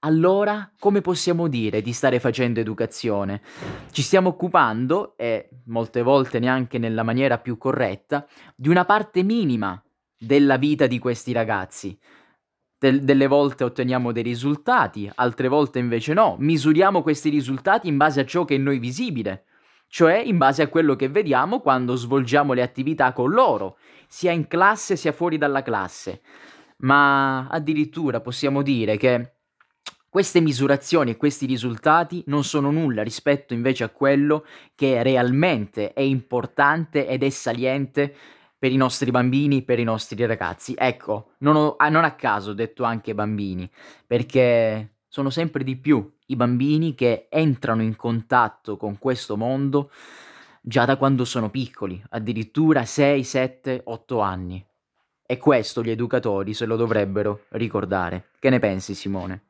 allora 0.01 0.71
come 0.77 1.01
possiamo 1.01 1.47
dire 1.47 1.81
di 1.81 1.91
stare 1.91 2.19
facendo 2.19 2.59
educazione? 2.59 3.41
Ci 3.89 4.03
stiamo 4.03 4.29
occupando, 4.29 5.17
e 5.17 5.49
molte 5.65 6.03
volte 6.03 6.37
neanche 6.37 6.77
nella 6.77 7.01
maniera 7.01 7.39
più 7.39 7.57
corretta, 7.57 8.27
di 8.55 8.69
una 8.69 8.85
parte 8.85 9.23
minima 9.23 9.81
della 10.15 10.57
vita 10.57 10.85
di 10.85 10.99
questi 10.99 11.31
ragazzi. 11.31 11.97
Del- 12.77 13.01
delle 13.01 13.25
volte 13.25 13.63
otteniamo 13.63 14.11
dei 14.11 14.21
risultati, 14.21 15.09
altre 15.15 15.47
volte 15.47 15.79
invece 15.79 16.13
no. 16.13 16.35
Misuriamo 16.37 17.01
questi 17.01 17.29
risultati 17.29 17.87
in 17.87 17.97
base 17.97 18.19
a 18.19 18.25
ciò 18.25 18.45
che 18.45 18.53
è 18.53 18.59
noi 18.59 18.77
visibile 18.77 19.45
cioè 19.91 20.15
in 20.15 20.37
base 20.37 20.61
a 20.61 20.69
quello 20.69 20.95
che 20.95 21.09
vediamo 21.09 21.59
quando 21.59 21.97
svolgiamo 21.97 22.53
le 22.53 22.61
attività 22.61 23.11
con 23.11 23.29
loro, 23.29 23.77
sia 24.07 24.31
in 24.31 24.47
classe 24.47 24.95
sia 24.95 25.11
fuori 25.11 25.37
dalla 25.37 25.61
classe. 25.61 26.21
Ma 26.77 27.49
addirittura 27.49 28.21
possiamo 28.21 28.61
dire 28.61 28.95
che 28.95 29.33
queste 30.07 30.39
misurazioni 30.39 31.11
e 31.11 31.17
questi 31.17 31.45
risultati 31.45 32.23
non 32.27 32.45
sono 32.45 32.71
nulla 32.71 33.03
rispetto 33.03 33.53
invece 33.53 33.83
a 33.83 33.89
quello 33.89 34.45
che 34.75 35.03
realmente 35.03 35.91
è 35.91 35.99
importante 35.99 37.05
ed 37.05 37.21
è 37.21 37.29
saliente 37.29 38.15
per 38.57 38.71
i 38.71 38.77
nostri 38.77 39.11
bambini, 39.11 39.61
per 39.61 39.77
i 39.79 39.83
nostri 39.83 40.25
ragazzi. 40.25 40.73
Ecco, 40.77 41.33
non, 41.39 41.57
ho, 41.57 41.75
ah, 41.75 41.89
non 41.89 42.05
a 42.05 42.15
caso 42.15 42.51
ho 42.51 42.53
detto 42.53 42.85
anche 42.85 43.13
bambini, 43.13 43.69
perché 44.07 44.99
sono 45.09 45.29
sempre 45.29 45.65
di 45.65 45.75
più 45.75 46.09
i 46.31 46.35
bambini 46.35 46.95
che 46.95 47.27
entrano 47.29 47.81
in 47.81 47.95
contatto 47.95 48.77
con 48.77 48.97
questo 48.97 49.37
mondo 49.37 49.91
già 50.61 50.85
da 50.85 50.95
quando 50.95 51.25
sono 51.25 51.49
piccoli, 51.49 52.01
addirittura 52.09 52.85
6, 52.85 53.23
7, 53.23 53.81
8 53.83 54.19
anni. 54.19 54.65
E 55.25 55.37
questo 55.37 55.81
gli 55.81 55.89
educatori 55.89 56.53
se 56.53 56.65
lo 56.65 56.75
dovrebbero 56.75 57.45
ricordare. 57.49 58.29
Che 58.39 58.49
ne 58.49 58.59
pensi 58.59 58.93
Simone? 58.93 59.43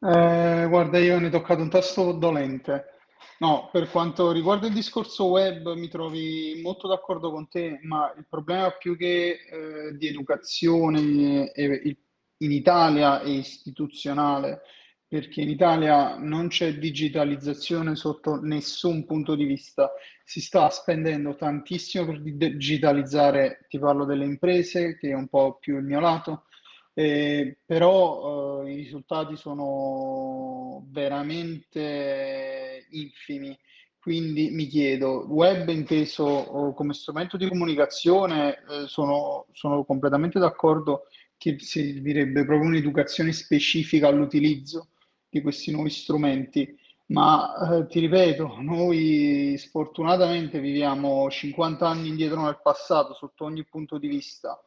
Eh, 0.00 0.66
guarda, 0.68 0.98
io 0.98 1.18
ne 1.18 1.26
ho 1.26 1.30
toccato 1.30 1.62
un 1.62 1.70
tasto 1.70 2.12
dolente. 2.12 2.92
No, 3.38 3.68
per 3.72 3.90
quanto 3.90 4.32
riguarda 4.32 4.66
il 4.66 4.72
discorso 4.72 5.26
web, 5.26 5.74
mi 5.74 5.88
trovi 5.88 6.60
molto 6.62 6.86
d'accordo 6.88 7.30
con 7.30 7.48
te, 7.48 7.80
ma 7.82 8.12
il 8.16 8.26
problema 8.28 8.70
più 8.70 8.96
che 8.96 9.40
eh, 9.50 9.96
di 9.96 10.06
educazione 10.06 11.50
e 11.52 11.64
il 11.64 11.96
in 12.38 12.52
Italia 12.52 13.20
è 13.20 13.28
istituzionale, 13.28 14.62
perché 15.06 15.42
in 15.42 15.50
Italia 15.50 16.16
non 16.16 16.48
c'è 16.48 16.76
digitalizzazione 16.76 17.94
sotto 17.94 18.40
nessun 18.40 19.04
punto 19.04 19.34
di 19.34 19.44
vista. 19.44 19.92
Si 20.24 20.40
sta 20.40 20.68
spendendo 20.70 21.36
tantissimo 21.36 22.06
per 22.06 22.20
digitalizzare, 22.20 23.66
ti 23.68 23.78
parlo 23.78 24.04
delle 24.04 24.24
imprese, 24.24 24.96
che 24.96 25.10
è 25.10 25.14
un 25.14 25.28
po' 25.28 25.58
più 25.60 25.76
il 25.76 25.84
mio 25.84 26.00
lato, 26.00 26.46
eh, 26.94 27.58
però 27.64 28.64
eh, 28.64 28.72
i 28.72 28.76
risultati 28.76 29.36
sono 29.36 30.84
veramente 30.90 32.86
infimi. 32.90 33.56
Quindi 33.98 34.50
mi 34.50 34.66
chiedo, 34.66 35.24
web 35.28 35.68
inteso 35.68 36.72
come 36.76 36.92
strumento 36.92 37.36
di 37.38 37.48
comunicazione, 37.48 38.62
eh, 38.68 38.86
sono, 38.86 39.46
sono 39.52 39.84
completamente 39.84 40.38
d'accordo 40.38 41.04
che 41.44 41.58
servirebbe 41.58 42.46
proprio 42.46 42.70
un'educazione 42.70 43.30
specifica 43.32 44.08
all'utilizzo 44.08 44.88
di 45.28 45.42
questi 45.42 45.72
nuovi 45.72 45.90
strumenti. 45.90 46.74
Ma 47.08 47.80
eh, 47.80 47.86
ti 47.86 48.00
ripeto, 48.00 48.56
noi 48.60 49.54
sfortunatamente 49.58 50.58
viviamo 50.58 51.28
50 51.28 51.86
anni 51.86 52.08
indietro 52.08 52.40
nel 52.40 52.60
passato 52.62 53.12
sotto 53.12 53.44
ogni 53.44 53.66
punto 53.66 53.98
di 53.98 54.08
vista. 54.08 54.58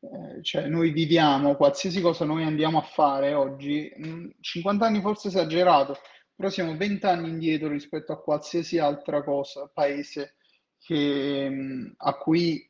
Eh, 0.00 0.42
cioè 0.42 0.66
noi 0.66 0.90
viviamo 0.90 1.54
qualsiasi 1.54 2.00
cosa 2.00 2.24
noi 2.24 2.42
andiamo 2.42 2.78
a 2.78 2.82
fare 2.82 3.32
oggi, 3.32 3.88
50 4.40 4.84
mm, 4.84 4.88
anni 4.88 5.00
forse 5.00 5.28
esagerato, 5.28 5.96
però 6.34 6.48
siamo 6.50 6.76
20 6.76 7.06
anni 7.06 7.28
indietro 7.28 7.68
rispetto 7.68 8.12
a 8.12 8.20
qualsiasi 8.20 8.78
altra 8.78 9.22
cosa, 9.22 9.70
paese 9.72 10.34
che, 10.78 11.48
mm, 11.48 11.92
a 11.98 12.14
cui 12.14 12.68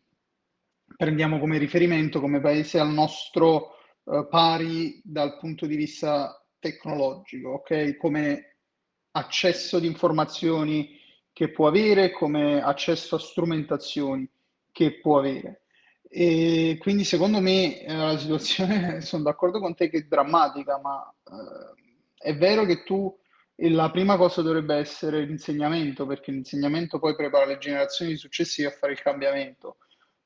prendiamo 0.97 1.39
come 1.39 1.59
riferimento 1.59 2.21
come 2.21 2.41
paese 2.41 2.79
al 2.79 2.91
nostro 2.91 3.77
eh, 4.05 4.27
pari 4.29 5.01
dal 5.03 5.39
punto 5.39 5.67
di 5.67 5.77
vista 5.77 6.41
tecnologico, 6.59 7.51
ok? 7.51 7.97
Come 7.97 8.57
accesso 9.13 9.79
di 9.79 9.87
informazioni 9.87 10.99
che 11.33 11.51
può 11.51 11.67
avere, 11.67 12.11
come 12.11 12.63
accesso 12.63 13.17
a 13.17 13.19
strumentazioni 13.19 14.29
che 14.71 15.01
può 15.01 15.19
avere. 15.19 15.63
E 16.09 16.77
quindi 16.81 17.05
secondo 17.05 17.41
me 17.41 17.81
eh, 17.81 17.93
la 17.93 18.17
situazione, 18.17 19.01
sono 19.03 19.25
d'accordo 19.25 19.59
con 19.59 19.75
te 19.75 19.89
che 19.89 19.99
è 19.99 20.03
drammatica, 20.03 20.79
ma 20.81 21.13
eh, 21.25 22.31
è 22.31 22.37
vero 22.37 22.65
che 22.65 22.83
tu 22.85 23.15
la 23.57 23.91
prima 23.91 24.17
cosa 24.17 24.43
dovrebbe 24.43 24.77
essere 24.77 25.25
l'insegnamento, 25.25 26.07
perché 26.07 26.33
l'insegnamento 26.33 26.99
poi 26.99 27.15
prepara 27.15 27.47
le 27.47 27.59
generazioni 27.59 28.17
successive 28.17 28.69
a 28.69 28.73
fare 28.73 28.93
il 28.93 29.01
cambiamento. 29.01 29.77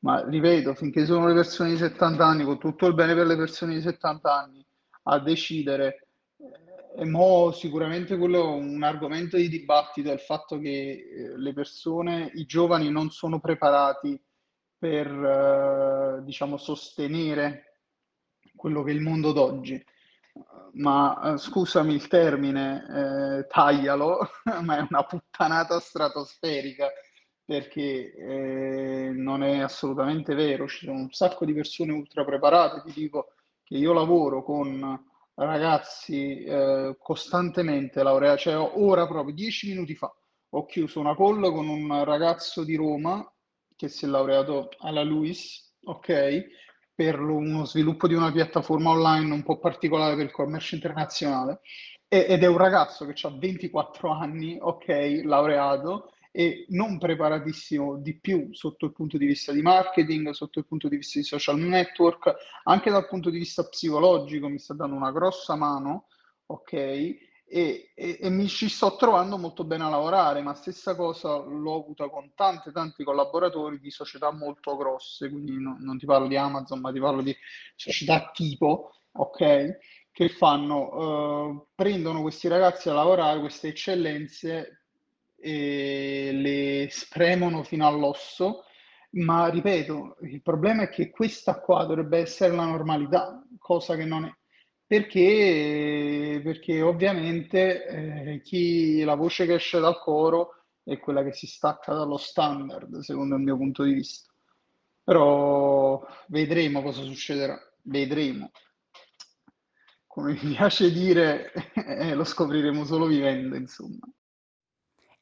Ma 0.00 0.24
ripeto, 0.24 0.74
finché 0.74 1.04
sono 1.04 1.26
le 1.26 1.34
persone 1.34 1.70
di 1.70 1.76
70 1.76 2.24
anni, 2.24 2.44
con 2.44 2.58
tutto 2.58 2.86
il 2.86 2.94
bene 2.94 3.14
per 3.14 3.26
le 3.26 3.36
persone 3.36 3.74
di 3.74 3.80
70 3.80 4.32
anni, 4.32 4.64
a 5.04 5.18
decidere, 5.18 6.06
eh, 6.36 7.02
e 7.02 7.04
mo 7.04 7.50
sicuramente 7.50 8.16
quello 8.16 8.44
è 8.44 8.46
un 8.46 8.82
argomento 8.84 9.36
di 9.36 9.48
dibattito, 9.48 10.10
è 10.10 10.12
il 10.12 10.20
fatto 10.20 10.58
che 10.58 10.68
eh, 10.70 11.38
le 11.38 11.52
persone, 11.52 12.30
i 12.34 12.46
giovani 12.46 12.90
non 12.90 13.10
sono 13.10 13.40
preparati 13.40 14.20
per, 14.78 15.08
eh, 15.08 16.22
diciamo, 16.22 16.56
sostenere 16.56 17.80
quello 18.54 18.84
che 18.84 18.92
è 18.92 18.94
il 18.94 19.00
mondo 19.00 19.32
d'oggi. 19.32 19.84
Ma 20.74 21.34
eh, 21.34 21.38
scusami 21.38 21.92
il 21.92 22.06
termine, 22.06 23.40
eh, 23.40 23.46
taglialo, 23.48 24.20
ma 24.62 24.78
è 24.78 24.86
una 24.88 25.02
puttanata 25.02 25.80
stratosferica 25.80 26.88
perché 27.48 28.12
eh, 28.12 29.10
non 29.10 29.42
è 29.42 29.60
assolutamente 29.60 30.34
vero, 30.34 30.68
ci 30.68 30.84
sono 30.84 30.98
un 30.98 31.10
sacco 31.12 31.46
di 31.46 31.54
persone 31.54 31.92
ultra 31.92 32.22
preparate, 32.22 32.82
ti 32.84 33.00
dico 33.00 33.32
che 33.64 33.74
io 33.78 33.94
lavoro 33.94 34.42
con 34.42 35.02
ragazzi 35.32 36.42
eh, 36.44 36.94
costantemente 36.98 38.02
laureati, 38.02 38.42
cioè 38.42 38.58
ora 38.58 39.06
proprio 39.06 39.34
dieci 39.34 39.68
minuti 39.68 39.94
fa 39.94 40.14
ho 40.50 40.66
chiuso 40.66 41.00
una 41.00 41.16
call 41.16 41.50
con 41.50 41.68
un 41.68 42.04
ragazzo 42.04 42.64
di 42.64 42.76
Roma 42.76 43.26
che 43.74 43.88
si 43.88 44.04
è 44.04 44.08
laureato 44.08 44.68
alla 44.80 45.02
LUIS, 45.02 45.74
ok, 45.84 46.44
per 46.94 47.18
uno 47.18 47.64
sviluppo 47.64 48.06
di 48.08 48.14
una 48.14 48.30
piattaforma 48.30 48.90
online 48.90 49.32
un 49.32 49.42
po' 49.42 49.58
particolare 49.58 50.16
per 50.16 50.26
il 50.26 50.32
commercio 50.32 50.74
internazionale. 50.74 51.60
Ed 52.06 52.42
è 52.42 52.46
un 52.46 52.58
ragazzo 52.58 53.06
che 53.06 53.26
ha 53.26 53.30
24 53.30 54.10
anni, 54.10 54.58
ok, 54.60 55.22
laureato, 55.24 56.10
e 56.38 56.66
non 56.68 56.98
preparatissimo 56.98 57.96
di 57.96 58.16
più 58.16 58.54
sotto 58.54 58.86
il 58.86 58.92
punto 58.92 59.18
di 59.18 59.26
vista 59.26 59.50
di 59.50 59.60
marketing, 59.60 60.30
sotto 60.30 60.60
il 60.60 60.66
punto 60.66 60.86
di 60.86 60.94
vista 60.94 61.18
di 61.18 61.24
social 61.24 61.58
network, 61.58 62.32
anche 62.62 62.92
dal 62.92 63.08
punto 63.08 63.28
di 63.28 63.38
vista 63.38 63.66
psicologico 63.66 64.46
mi 64.46 64.60
sta 64.60 64.72
dando 64.72 64.94
una 64.94 65.10
grossa 65.10 65.56
mano, 65.56 66.06
ok? 66.46 66.72
E, 66.72 67.18
e, 67.44 67.90
e, 68.20 68.30
mi 68.30 68.46
ci 68.46 68.68
sto 68.68 68.94
trovando 68.94 69.36
molto 69.36 69.64
bene 69.64 69.82
a 69.82 69.88
lavorare, 69.88 70.40
ma 70.40 70.54
stessa 70.54 70.94
cosa 70.94 71.38
l'ho 71.38 71.74
avuta 71.74 72.08
con 72.08 72.30
tanti 72.36 72.70
tanti 72.70 73.02
collaboratori 73.02 73.80
di 73.80 73.90
società 73.90 74.30
molto 74.30 74.76
grosse, 74.76 75.28
quindi 75.28 75.60
no, 75.60 75.76
non 75.80 75.98
ti 75.98 76.06
parlo 76.06 76.28
di 76.28 76.36
Amazon, 76.36 76.78
ma 76.78 76.92
ti 76.92 77.00
parlo 77.00 77.20
di 77.20 77.34
società 77.74 78.30
tipo, 78.32 78.92
ok? 79.10 79.78
Che 80.12 80.28
fanno, 80.28 80.92
eh, 80.92 81.66
prendono 81.74 82.22
questi 82.22 82.46
ragazzi 82.46 82.88
a 82.88 82.92
lavorare, 82.92 83.40
queste 83.40 83.66
eccellenze 83.66 84.78
le 85.40 86.88
spremono 86.90 87.62
fino 87.62 87.86
all'osso, 87.86 88.64
ma 89.10 89.48
ripeto, 89.48 90.16
il 90.22 90.42
problema 90.42 90.84
è 90.84 90.88
che 90.88 91.10
questa 91.10 91.60
qua 91.60 91.84
dovrebbe 91.84 92.18
essere 92.18 92.54
la 92.54 92.66
normalità, 92.66 93.42
cosa 93.58 93.96
che 93.96 94.04
non 94.04 94.24
è. 94.24 94.32
Perché, 94.86 96.40
perché 96.42 96.80
ovviamente 96.82 97.86
eh, 97.86 98.40
chi, 98.42 99.02
la 99.02 99.14
voce 99.14 99.46
che 99.46 99.54
esce 99.54 99.80
dal 99.80 99.98
coro 100.00 100.64
è 100.82 100.98
quella 100.98 101.22
che 101.22 101.32
si 101.32 101.46
stacca 101.46 101.92
dallo 101.92 102.16
standard, 102.16 102.98
secondo 103.00 103.36
il 103.36 103.42
mio 103.42 103.56
punto 103.56 103.82
di 103.82 103.92
vista. 103.92 104.32
Però 105.04 106.06
vedremo 106.28 106.82
cosa 106.82 107.02
succederà, 107.02 107.58
vedremo. 107.82 108.50
Come 110.06 110.32
mi 110.42 110.54
piace 110.54 110.90
dire, 110.90 111.52
eh, 111.74 112.14
lo 112.14 112.24
scopriremo 112.24 112.84
solo 112.84 113.06
vivendo, 113.06 113.56
insomma. 113.56 114.06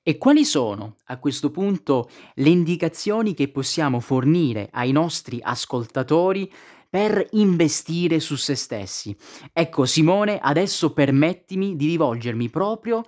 E 0.08 0.18
quali 0.18 0.44
sono, 0.44 0.98
a 1.06 1.18
questo 1.18 1.50
punto, 1.50 2.08
le 2.34 2.48
indicazioni 2.48 3.34
che 3.34 3.48
possiamo 3.48 3.98
fornire 3.98 4.68
ai 4.70 4.92
nostri 4.92 5.40
ascoltatori 5.42 6.48
per 6.88 7.26
investire 7.32 8.20
su 8.20 8.36
se 8.36 8.54
stessi? 8.54 9.16
Ecco, 9.52 9.84
Simone, 9.84 10.38
adesso 10.38 10.92
permettimi 10.92 11.74
di 11.74 11.88
rivolgermi 11.88 12.48
proprio 12.50 13.02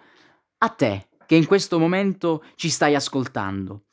a 0.58 0.68
te, 0.70 1.06
che 1.24 1.36
in 1.36 1.46
questo 1.46 1.78
momento 1.78 2.42
ci 2.56 2.68
stai 2.68 2.96
ascoltando. 2.96 3.84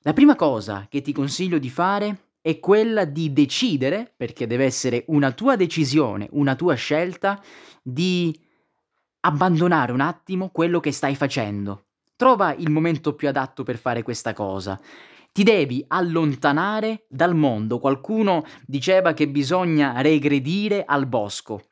La 0.00 0.12
prima 0.12 0.36
cosa 0.36 0.86
che 0.90 1.00
ti 1.00 1.14
consiglio 1.14 1.56
di 1.56 1.70
fare 1.70 2.32
è 2.42 2.60
quella 2.60 3.06
di 3.06 3.32
decidere, 3.32 4.12
perché 4.14 4.46
deve 4.46 4.66
essere 4.66 5.04
una 5.06 5.32
tua 5.32 5.56
decisione, 5.56 6.28
una 6.32 6.56
tua 6.56 6.74
scelta, 6.74 7.42
di 7.82 8.38
abbandonare 9.20 9.92
un 9.92 10.02
attimo 10.02 10.50
quello 10.50 10.78
che 10.78 10.92
stai 10.92 11.16
facendo 11.16 11.86
Trova 12.16 12.54
il 12.54 12.70
momento 12.70 13.14
più 13.14 13.28
adatto 13.28 13.64
per 13.64 13.76
fare 13.76 14.02
questa 14.02 14.32
cosa. 14.32 14.80
Ti 15.32 15.42
devi 15.42 15.84
allontanare 15.88 17.06
dal 17.08 17.34
mondo. 17.34 17.80
Qualcuno 17.80 18.44
diceva 18.64 19.14
che 19.14 19.28
bisogna 19.28 20.00
regredire 20.00 20.84
al 20.86 21.06
bosco. 21.06 21.70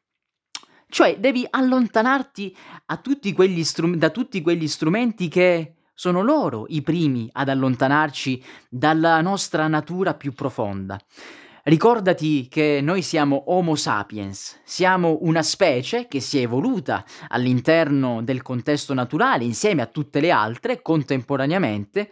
Cioè 0.89 1.19
devi 1.19 1.47
allontanarti 1.49 2.57
tutti 2.97 3.33
strum- 3.63 3.97
da 3.97 4.11
tutti 4.11 4.43
quegli 4.43 4.67
strumenti 4.67 5.29
che 5.29 5.77
sono 5.95 6.23
loro 6.23 6.65
i 6.69 6.83
primi 6.83 7.29
ad 7.33 7.49
allontanarci 7.49 8.43
dalla 8.69 9.21
nostra 9.21 9.69
natura 9.69 10.15
più 10.15 10.33
profonda. 10.33 11.01
Ricordati 11.65 12.49
che 12.49 12.81
noi 12.83 13.03
siamo 13.03 13.45
Homo 13.47 13.77
sapiens, 13.77 14.61
siamo 14.65 15.19
una 15.21 15.45
specie 15.45 16.09
che 16.09 16.19
si 16.19 16.39
è 16.39 16.43
evoluta 16.43 17.05
all'interno 17.29 18.21
del 18.21 18.43
contesto 18.43 18.95
naturale 18.95 19.45
insieme 19.45 19.81
a 19.81 19.87
tutte 19.87 20.19
le 20.19 20.33
altre 20.33 20.83
contemporaneamente, 20.83 22.11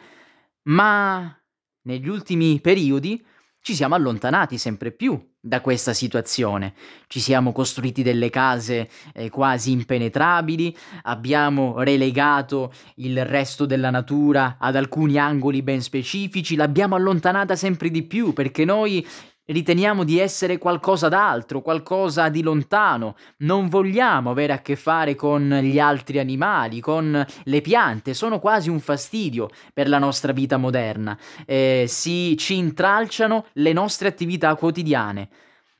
ma 0.69 1.37
negli 1.83 2.07
ultimi 2.07 2.61
periodi 2.61 3.21
ci 3.61 3.75
siamo 3.75 3.97
allontanati 3.97 4.57
sempre 4.57 4.93
più 4.93 5.21
da 5.41 5.61
questa 5.61 5.95
situazione. 5.95 6.75
Ci 7.09 7.19
siamo 7.19 7.51
costruiti 7.51 8.05
delle 8.05 8.31
case 8.31 8.89
eh, 9.13 9.31
quasi 9.31 9.73
impenetrabili, 9.73 10.77
abbiamo 11.03 11.83
relegato 11.83 12.73
il 12.97 13.25
resto 13.27 13.67
della 13.67 13.91
natura 13.91 14.59
ad 14.61 14.77
alcuni 14.77 15.19
angoli 15.19 15.63
ben 15.63 15.83
specifici, 15.83 16.55
l'abbiamo 16.55 16.95
allontanata 16.95 17.57
sempre 17.57 17.91
di 17.91 18.05
più 18.05 18.33
perché 18.33 18.65
noi 18.65 19.05
riteniamo 19.51 20.05
di 20.05 20.19
essere 20.19 20.59
qualcosa 20.59 21.09
d'altro, 21.09 21.61
qualcosa 21.61 22.29
di 22.29 22.43
lontano, 22.43 23.17
non 23.39 23.69
vogliamo 23.69 24.31
avere 24.31 24.53
a 24.53 24.61
che 24.61 24.77
fare 24.77 25.15
con 25.15 25.49
gli 25.63 25.79
altri 25.79 26.19
animali, 26.19 26.81
con 26.81 27.25
le 27.45 27.61
piante, 27.61 28.15
sono 28.15 28.39
quasi 28.39 28.71
un 28.71 28.81
fastidio 28.81 29.49
per 29.75 29.89
la 29.89 29.99
nostra 29.99 30.33
vita 30.33 30.57
moderna, 30.57 31.19
eh, 31.47 31.85
si 31.89 32.37
ci 32.39 32.57
intralciano 32.57 33.47
le 33.55 33.73
nostre 33.73 34.09
attività 34.09 34.55
quotidiane, 34.55 35.29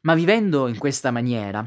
ma 0.03 0.15
vivendo 0.15 0.67
in 0.67 0.79
questa 0.79 1.11
maniera 1.11 1.65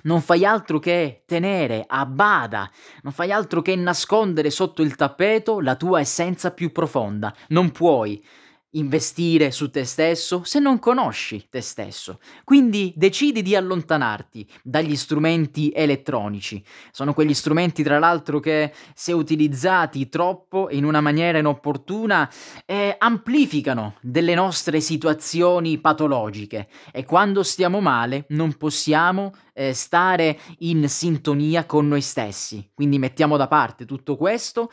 non 0.00 0.20
fai 0.20 0.44
altro 0.44 0.78
che 0.78 1.24
tenere 1.26 1.84
a 1.86 2.06
bada, 2.06 2.70
non 3.02 3.12
fai 3.12 3.32
altro 3.32 3.62
che 3.62 3.74
nascondere 3.74 4.48
sotto 4.48 4.82
il 4.82 4.94
tappeto 4.94 5.60
la 5.60 5.74
tua 5.74 6.00
essenza 6.00 6.52
più 6.52 6.70
profonda, 6.70 7.34
non 7.48 7.72
puoi 7.72 8.22
investire 8.72 9.50
su 9.50 9.70
te 9.70 9.84
stesso 9.84 10.42
se 10.44 10.58
non 10.58 10.78
conosci 10.78 11.46
te 11.48 11.60
stesso. 11.60 12.20
Quindi 12.44 12.92
decidi 12.96 13.42
di 13.42 13.56
allontanarti 13.56 14.46
dagli 14.62 14.96
strumenti 14.96 15.72
elettronici. 15.74 16.62
Sono 16.90 17.14
quegli 17.14 17.34
strumenti, 17.34 17.82
tra 17.82 17.98
l'altro, 17.98 18.40
che 18.40 18.72
se 18.94 19.12
utilizzati 19.12 20.08
troppo 20.08 20.68
in 20.70 20.84
una 20.84 21.00
maniera 21.00 21.38
inopportuna 21.38 22.30
eh, 22.66 22.94
amplificano 22.98 23.94
delle 24.00 24.34
nostre 24.34 24.80
situazioni 24.80 25.78
patologiche 25.78 26.68
e 26.92 27.04
quando 27.04 27.42
stiamo 27.42 27.80
male 27.80 28.26
non 28.28 28.56
possiamo 28.56 29.32
eh, 29.54 29.72
stare 29.72 30.38
in 30.58 30.88
sintonia 30.88 31.64
con 31.64 31.88
noi 31.88 32.02
stessi. 32.02 32.70
Quindi 32.74 32.98
mettiamo 32.98 33.36
da 33.36 33.48
parte 33.48 33.86
tutto 33.86 34.16
questo 34.16 34.70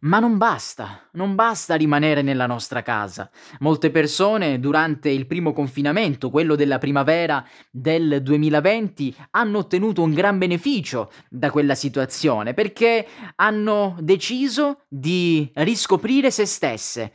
ma 0.00 0.18
non 0.18 0.36
basta, 0.36 1.08
non 1.12 1.34
basta 1.34 1.74
rimanere 1.74 2.22
nella 2.22 2.46
nostra 2.46 2.82
casa. 2.82 3.30
Molte 3.60 3.90
persone 3.90 4.60
durante 4.60 5.08
il 5.08 5.26
primo 5.26 5.52
confinamento, 5.52 6.30
quello 6.30 6.54
della 6.54 6.78
primavera 6.78 7.44
del 7.70 8.22
2020, 8.22 9.14
hanno 9.30 9.58
ottenuto 9.58 10.02
un 10.02 10.12
gran 10.12 10.38
beneficio 10.38 11.10
da 11.28 11.50
quella 11.50 11.74
situazione 11.74 12.54
perché 12.54 13.06
hanno 13.36 13.96
deciso 14.00 14.82
di 14.88 15.50
riscoprire 15.54 16.30
se 16.30 16.46
stesse. 16.46 17.12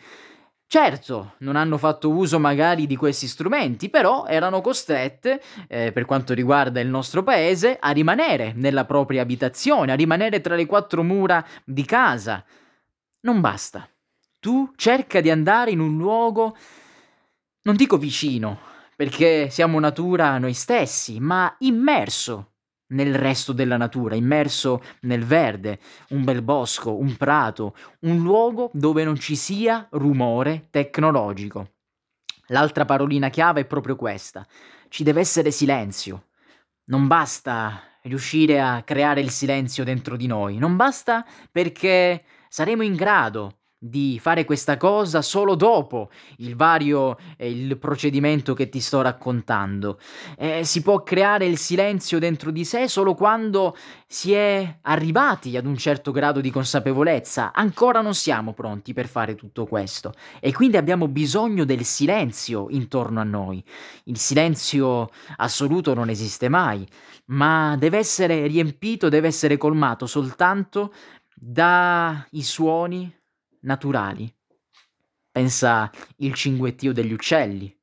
Certo, 0.71 1.33
non 1.39 1.57
hanno 1.57 1.77
fatto 1.77 2.09
uso 2.09 2.39
magari 2.39 2.87
di 2.87 2.95
questi 2.95 3.27
strumenti, 3.27 3.89
però 3.89 4.25
erano 4.25 4.61
costrette, 4.61 5.41
eh, 5.67 5.91
per 5.91 6.05
quanto 6.05 6.33
riguarda 6.33 6.79
il 6.79 6.87
nostro 6.87 7.23
paese, 7.23 7.75
a 7.77 7.91
rimanere 7.91 8.53
nella 8.55 8.85
propria 8.85 9.21
abitazione, 9.21 9.91
a 9.91 9.95
rimanere 9.95 10.39
tra 10.39 10.55
le 10.55 10.65
quattro 10.65 11.03
mura 11.03 11.45
di 11.65 11.83
casa 11.83 12.41
non 13.21 13.41
basta. 13.41 13.87
Tu 14.39 14.71
cerca 14.75 15.21
di 15.21 15.29
andare 15.29 15.71
in 15.71 15.79
un 15.79 15.97
luogo, 15.97 16.55
non 17.63 17.75
dico 17.75 17.97
vicino, 17.97 18.59
perché 18.95 19.49
siamo 19.49 19.79
natura 19.79 20.37
noi 20.37 20.53
stessi, 20.53 21.19
ma 21.19 21.55
immerso 21.59 22.51
nel 22.91 23.15
resto 23.15 23.53
della 23.53 23.77
natura, 23.77 24.15
immerso 24.15 24.81
nel 25.01 25.23
verde, 25.23 25.79
un 26.09 26.23
bel 26.23 26.41
bosco, 26.41 26.97
un 26.97 27.15
prato, 27.17 27.75
un 28.01 28.21
luogo 28.21 28.69
dove 28.73 29.03
non 29.03 29.17
ci 29.17 29.35
sia 29.35 29.87
rumore 29.91 30.67
tecnologico. 30.69 31.73
L'altra 32.47 32.85
parolina 32.85 33.29
chiave 33.29 33.61
è 33.61 33.65
proprio 33.65 33.95
questa. 33.95 34.45
Ci 34.89 35.03
deve 35.03 35.21
essere 35.21 35.51
silenzio. 35.51 36.25
Non 36.85 37.07
basta 37.07 37.81
riuscire 38.03 38.59
a 38.59 38.81
creare 38.83 39.21
il 39.21 39.29
silenzio 39.29 39.83
dentro 39.83 40.17
di 40.17 40.27
noi, 40.27 40.57
non 40.57 40.75
basta 40.75 41.25
perché 41.51 42.23
saremo 42.51 42.83
in 42.83 42.95
grado 42.95 43.59
di 43.83 44.19
fare 44.19 44.45
questa 44.45 44.77
cosa 44.77 45.23
solo 45.23 45.55
dopo 45.55 46.11
il 46.37 46.55
vario 46.55 47.17
eh, 47.35 47.49
il 47.49 47.79
procedimento 47.79 48.53
che 48.53 48.69
ti 48.69 48.79
sto 48.79 49.01
raccontando. 49.01 49.97
Eh, 50.37 50.63
si 50.65 50.83
può 50.83 51.01
creare 51.01 51.47
il 51.47 51.57
silenzio 51.57 52.19
dentro 52.19 52.51
di 52.51 52.63
sé 52.63 52.87
solo 52.87 53.15
quando 53.15 53.75
si 54.05 54.33
è 54.33 54.79
arrivati 54.81 55.57
ad 55.57 55.65
un 55.65 55.77
certo 55.77 56.11
grado 56.11 56.41
di 56.41 56.51
consapevolezza. 56.51 57.53
Ancora 57.53 58.01
non 58.01 58.13
siamo 58.13 58.53
pronti 58.53 58.93
per 58.93 59.07
fare 59.07 59.33
tutto 59.33 59.65
questo 59.65 60.13
e 60.39 60.53
quindi 60.53 60.77
abbiamo 60.77 61.07
bisogno 61.07 61.63
del 61.63 61.85
silenzio 61.85 62.67
intorno 62.69 63.19
a 63.21 63.23
noi. 63.23 63.63
Il 64.03 64.17
silenzio 64.17 65.09
assoluto 65.37 65.95
non 65.95 66.09
esiste 66.09 66.49
mai, 66.49 66.85
ma 67.27 67.75
deve 67.79 67.97
essere 67.97 68.45
riempito, 68.45 69.09
deve 69.09 69.27
essere 69.27 69.57
colmato 69.57 70.05
soltanto 70.05 70.93
dai 71.43 72.43
suoni 72.43 73.11
naturali. 73.61 74.31
Pensa 75.31 75.89
il 76.17 76.35
cinguettio 76.35 76.93
degli 76.93 77.13
uccelli. 77.13 77.75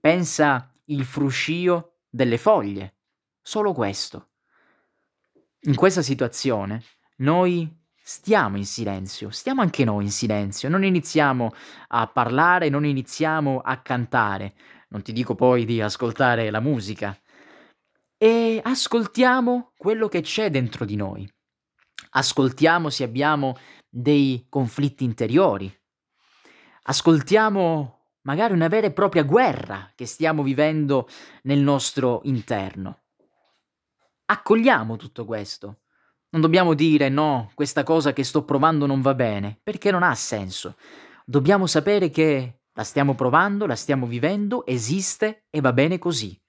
Pensa 0.00 0.72
il 0.86 1.04
fruscio 1.04 1.98
delle 2.08 2.38
foglie. 2.38 2.96
Solo 3.42 3.74
questo. 3.74 4.30
In 5.64 5.74
questa 5.74 6.00
situazione 6.00 6.82
noi 7.16 7.70
stiamo 8.02 8.56
in 8.56 8.64
silenzio, 8.64 9.28
stiamo 9.28 9.60
anche 9.60 9.84
noi 9.84 10.04
in 10.04 10.10
silenzio, 10.10 10.70
non 10.70 10.82
iniziamo 10.82 11.52
a 11.88 12.06
parlare, 12.06 12.70
non 12.70 12.86
iniziamo 12.86 13.60
a 13.60 13.76
cantare, 13.82 14.54
non 14.88 15.02
ti 15.02 15.12
dico 15.12 15.34
poi 15.34 15.66
di 15.66 15.82
ascoltare 15.82 16.50
la 16.50 16.60
musica, 16.60 17.16
e 18.16 18.60
ascoltiamo 18.64 19.72
quello 19.76 20.08
che 20.08 20.22
c'è 20.22 20.50
dentro 20.50 20.84
di 20.84 20.96
noi 20.96 21.30
ascoltiamo 22.10 22.90
se 22.90 23.04
abbiamo 23.04 23.56
dei 23.88 24.46
conflitti 24.48 25.04
interiori, 25.04 25.72
ascoltiamo 26.84 27.98
magari 28.22 28.52
una 28.52 28.68
vera 28.68 28.86
e 28.86 28.92
propria 28.92 29.22
guerra 29.22 29.90
che 29.94 30.06
stiamo 30.06 30.42
vivendo 30.42 31.08
nel 31.42 31.60
nostro 31.60 32.20
interno. 32.24 33.02
Accogliamo 34.26 34.96
tutto 34.96 35.24
questo. 35.24 35.80
Non 36.30 36.40
dobbiamo 36.40 36.72
dire 36.74 37.08
no, 37.08 37.50
questa 37.54 37.82
cosa 37.82 38.12
che 38.12 38.24
sto 38.24 38.44
provando 38.44 38.86
non 38.86 39.02
va 39.02 39.14
bene, 39.14 39.58
perché 39.62 39.90
non 39.90 40.02
ha 40.02 40.14
senso. 40.14 40.76
Dobbiamo 41.26 41.66
sapere 41.66 42.08
che 42.08 42.60
la 42.72 42.84
stiamo 42.84 43.14
provando, 43.14 43.66
la 43.66 43.76
stiamo 43.76 44.06
vivendo, 44.06 44.64
esiste 44.64 45.44
e 45.50 45.60
va 45.60 45.74
bene 45.74 45.98
così. 45.98 46.40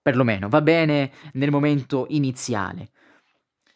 Perlomeno 0.00 0.48
va 0.48 0.62
bene 0.62 1.12
nel 1.32 1.50
momento 1.50 2.06
iniziale. 2.08 2.90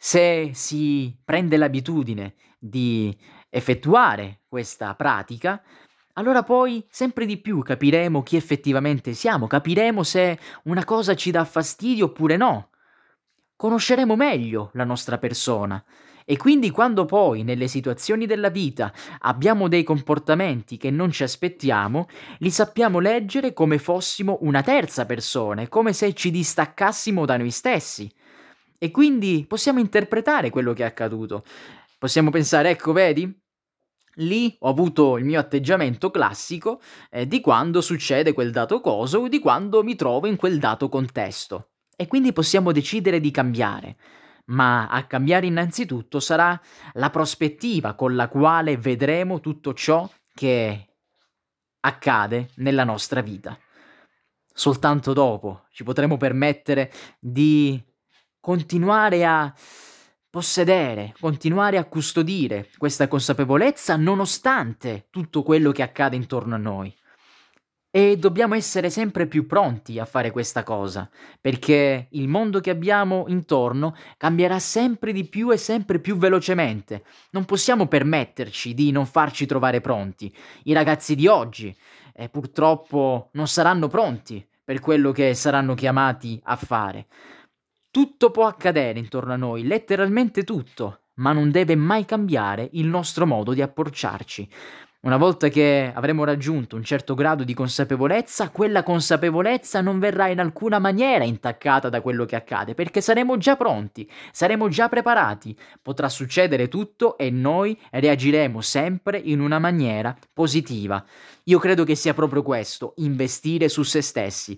Se 0.00 0.52
si 0.54 1.12
prende 1.24 1.56
l'abitudine 1.56 2.34
di 2.56 3.14
effettuare 3.50 4.42
questa 4.46 4.94
pratica, 4.94 5.60
allora 6.12 6.44
poi 6.44 6.86
sempre 6.88 7.26
di 7.26 7.38
più 7.38 7.62
capiremo 7.62 8.22
chi 8.22 8.36
effettivamente 8.36 9.12
siamo, 9.12 9.48
capiremo 9.48 10.04
se 10.04 10.38
una 10.64 10.84
cosa 10.84 11.16
ci 11.16 11.32
dà 11.32 11.44
fastidio 11.44 12.06
oppure 12.06 12.36
no. 12.36 12.70
Conosceremo 13.56 14.14
meglio 14.14 14.70
la 14.74 14.84
nostra 14.84 15.18
persona 15.18 15.84
e 16.24 16.36
quindi 16.36 16.70
quando 16.70 17.04
poi 17.04 17.42
nelle 17.42 17.66
situazioni 17.66 18.26
della 18.26 18.50
vita 18.50 18.92
abbiamo 19.20 19.66
dei 19.66 19.82
comportamenti 19.82 20.76
che 20.76 20.90
non 20.90 21.10
ci 21.10 21.24
aspettiamo, 21.24 22.06
li 22.38 22.50
sappiamo 22.50 23.00
leggere 23.00 23.52
come 23.52 23.78
fossimo 23.78 24.38
una 24.42 24.62
terza 24.62 25.06
persona, 25.06 25.66
come 25.68 25.92
se 25.92 26.12
ci 26.12 26.30
distaccassimo 26.30 27.24
da 27.24 27.36
noi 27.36 27.50
stessi. 27.50 28.12
E 28.78 28.90
quindi 28.92 29.44
possiamo 29.46 29.80
interpretare 29.80 30.50
quello 30.50 30.72
che 30.72 30.84
è 30.84 30.86
accaduto. 30.86 31.44
Possiamo 31.98 32.30
pensare, 32.30 32.70
ecco, 32.70 32.92
vedi? 32.92 33.30
Lì 34.20 34.56
ho 34.60 34.68
avuto 34.68 35.16
il 35.16 35.24
mio 35.24 35.40
atteggiamento 35.40 36.10
classico 36.10 36.80
eh, 37.10 37.26
di 37.26 37.40
quando 37.40 37.80
succede 37.80 38.32
quel 38.32 38.52
dato 38.52 38.80
coso 38.80 39.18
o 39.18 39.28
di 39.28 39.40
quando 39.40 39.82
mi 39.82 39.96
trovo 39.96 40.26
in 40.26 40.36
quel 40.36 40.58
dato 40.58 40.88
contesto. 40.88 41.70
E 41.96 42.06
quindi 42.06 42.32
possiamo 42.32 42.72
decidere 42.72 43.20
di 43.20 43.30
cambiare. 43.30 43.96
Ma 44.46 44.88
a 44.88 45.04
cambiare 45.06 45.46
innanzitutto 45.46 46.20
sarà 46.20 46.58
la 46.94 47.10
prospettiva 47.10 47.94
con 47.94 48.14
la 48.14 48.28
quale 48.28 48.76
vedremo 48.76 49.40
tutto 49.40 49.74
ciò 49.74 50.08
che 50.34 50.88
accade 51.80 52.50
nella 52.56 52.84
nostra 52.84 53.20
vita. 53.20 53.58
Soltanto 54.52 55.12
dopo 55.12 55.66
ci 55.70 55.84
potremo 55.84 56.16
permettere 56.16 56.90
di 57.20 57.80
continuare 58.48 59.26
a 59.26 59.52
possedere, 60.30 61.12
continuare 61.20 61.76
a 61.76 61.84
custodire 61.84 62.70
questa 62.78 63.06
consapevolezza 63.06 63.94
nonostante 63.96 65.08
tutto 65.10 65.42
quello 65.42 65.70
che 65.70 65.82
accade 65.82 66.16
intorno 66.16 66.54
a 66.54 66.58
noi. 66.58 66.90
E 67.90 68.16
dobbiamo 68.16 68.54
essere 68.54 68.88
sempre 68.88 69.26
più 69.26 69.46
pronti 69.46 69.98
a 69.98 70.06
fare 70.06 70.30
questa 70.30 70.62
cosa, 70.62 71.10
perché 71.38 72.08
il 72.12 72.26
mondo 72.26 72.60
che 72.60 72.70
abbiamo 72.70 73.26
intorno 73.28 73.94
cambierà 74.16 74.58
sempre 74.58 75.12
di 75.12 75.28
più 75.28 75.52
e 75.52 75.58
sempre 75.58 75.98
più 75.98 76.16
velocemente. 76.16 77.04
Non 77.32 77.44
possiamo 77.44 77.86
permetterci 77.86 78.72
di 78.72 78.90
non 78.90 79.04
farci 79.04 79.44
trovare 79.44 79.82
pronti. 79.82 80.34
I 80.62 80.72
ragazzi 80.72 81.14
di 81.14 81.26
oggi 81.26 81.76
eh, 82.14 82.30
purtroppo 82.30 83.28
non 83.32 83.46
saranno 83.46 83.88
pronti 83.88 84.42
per 84.64 84.80
quello 84.80 85.12
che 85.12 85.34
saranno 85.34 85.74
chiamati 85.74 86.40
a 86.44 86.56
fare. 86.56 87.08
Tutto 87.98 88.30
può 88.30 88.46
accadere 88.46 89.00
intorno 89.00 89.32
a 89.32 89.36
noi, 89.36 89.66
letteralmente 89.66 90.44
tutto, 90.44 91.06
ma 91.14 91.32
non 91.32 91.50
deve 91.50 91.74
mai 91.74 92.04
cambiare 92.04 92.68
il 92.74 92.86
nostro 92.86 93.26
modo 93.26 93.52
di 93.54 93.60
approcciarci. 93.60 94.48
Una 95.00 95.16
volta 95.16 95.48
che 95.48 95.90
avremo 95.92 96.22
raggiunto 96.22 96.76
un 96.76 96.84
certo 96.84 97.14
grado 97.14 97.42
di 97.42 97.54
consapevolezza, 97.54 98.50
quella 98.50 98.84
consapevolezza 98.84 99.80
non 99.80 99.98
verrà 99.98 100.28
in 100.28 100.38
alcuna 100.38 100.78
maniera 100.78 101.24
intaccata 101.24 101.88
da 101.88 102.00
quello 102.00 102.24
che 102.24 102.36
accade, 102.36 102.74
perché 102.74 103.00
saremo 103.00 103.36
già 103.36 103.56
pronti, 103.56 104.08
saremo 104.30 104.68
già 104.68 104.88
preparati, 104.88 105.58
potrà 105.82 106.08
succedere 106.08 106.68
tutto 106.68 107.18
e 107.18 107.30
noi 107.30 107.76
reagiremo 107.90 108.60
sempre 108.60 109.18
in 109.18 109.40
una 109.40 109.58
maniera 109.58 110.16
positiva. 110.32 111.04
Io 111.46 111.58
credo 111.58 111.82
che 111.82 111.96
sia 111.96 112.14
proprio 112.14 112.42
questo, 112.42 112.92
investire 112.98 113.68
su 113.68 113.82
se 113.82 114.02
stessi. 114.02 114.56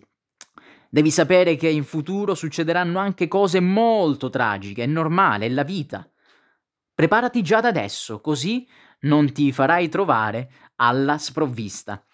Devi 0.92 1.12
sapere 1.12 1.54
che 1.54 1.68
in 1.68 1.84
futuro 1.84 2.34
succederanno 2.34 2.98
anche 2.98 3.28
cose 3.28 3.60
molto 3.60 4.28
tragiche, 4.28 4.82
è 4.82 4.86
normale, 4.86 5.46
è 5.46 5.48
la 5.48 5.62
vita. 5.62 6.04
Preparati 6.92 7.42
già 7.42 7.60
da 7.60 7.68
adesso, 7.68 8.20
così 8.20 8.66
non 9.02 9.32
ti 9.32 9.52
farai 9.52 9.88
trovare 9.88 10.50
alla 10.76 11.16
sprovvista. 11.16 12.04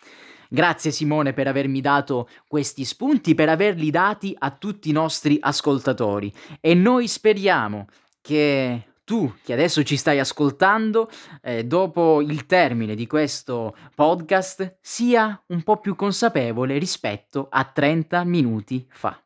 Grazie 0.51 0.91
Simone 0.91 1.33
per 1.33 1.49
avermi 1.49 1.81
dato 1.81 2.29
questi 2.47 2.85
spunti, 2.85 3.35
per 3.35 3.49
averli 3.49 3.91
dati 3.91 4.37
a 4.39 4.51
tutti 4.51 4.91
i 4.91 4.93
nostri 4.93 5.39
ascoltatori 5.41 6.31
e 6.61 6.75
noi 6.75 7.09
speriamo 7.09 7.87
che 8.21 8.96
tu 9.07 9.33
che 9.45 9.53
adesso 9.53 9.85
ci 9.85 9.97
stai 9.97 10.19
ascoltando, 10.19 11.09
eh, 11.41 11.65
dopo 11.65 12.21
il 12.21 12.45
termine 12.45 12.97
di 12.97 13.07
questo 13.07 13.77
podcast, 13.95 14.79
sia 14.81 15.41
un 15.47 15.63
po' 15.63 15.79
più 15.79 15.95
consapevole 15.95 16.77
rispetto 16.77 17.47
a 17.49 17.65
30 17.65 18.25
minuti 18.25 18.85
fa. 18.91 19.26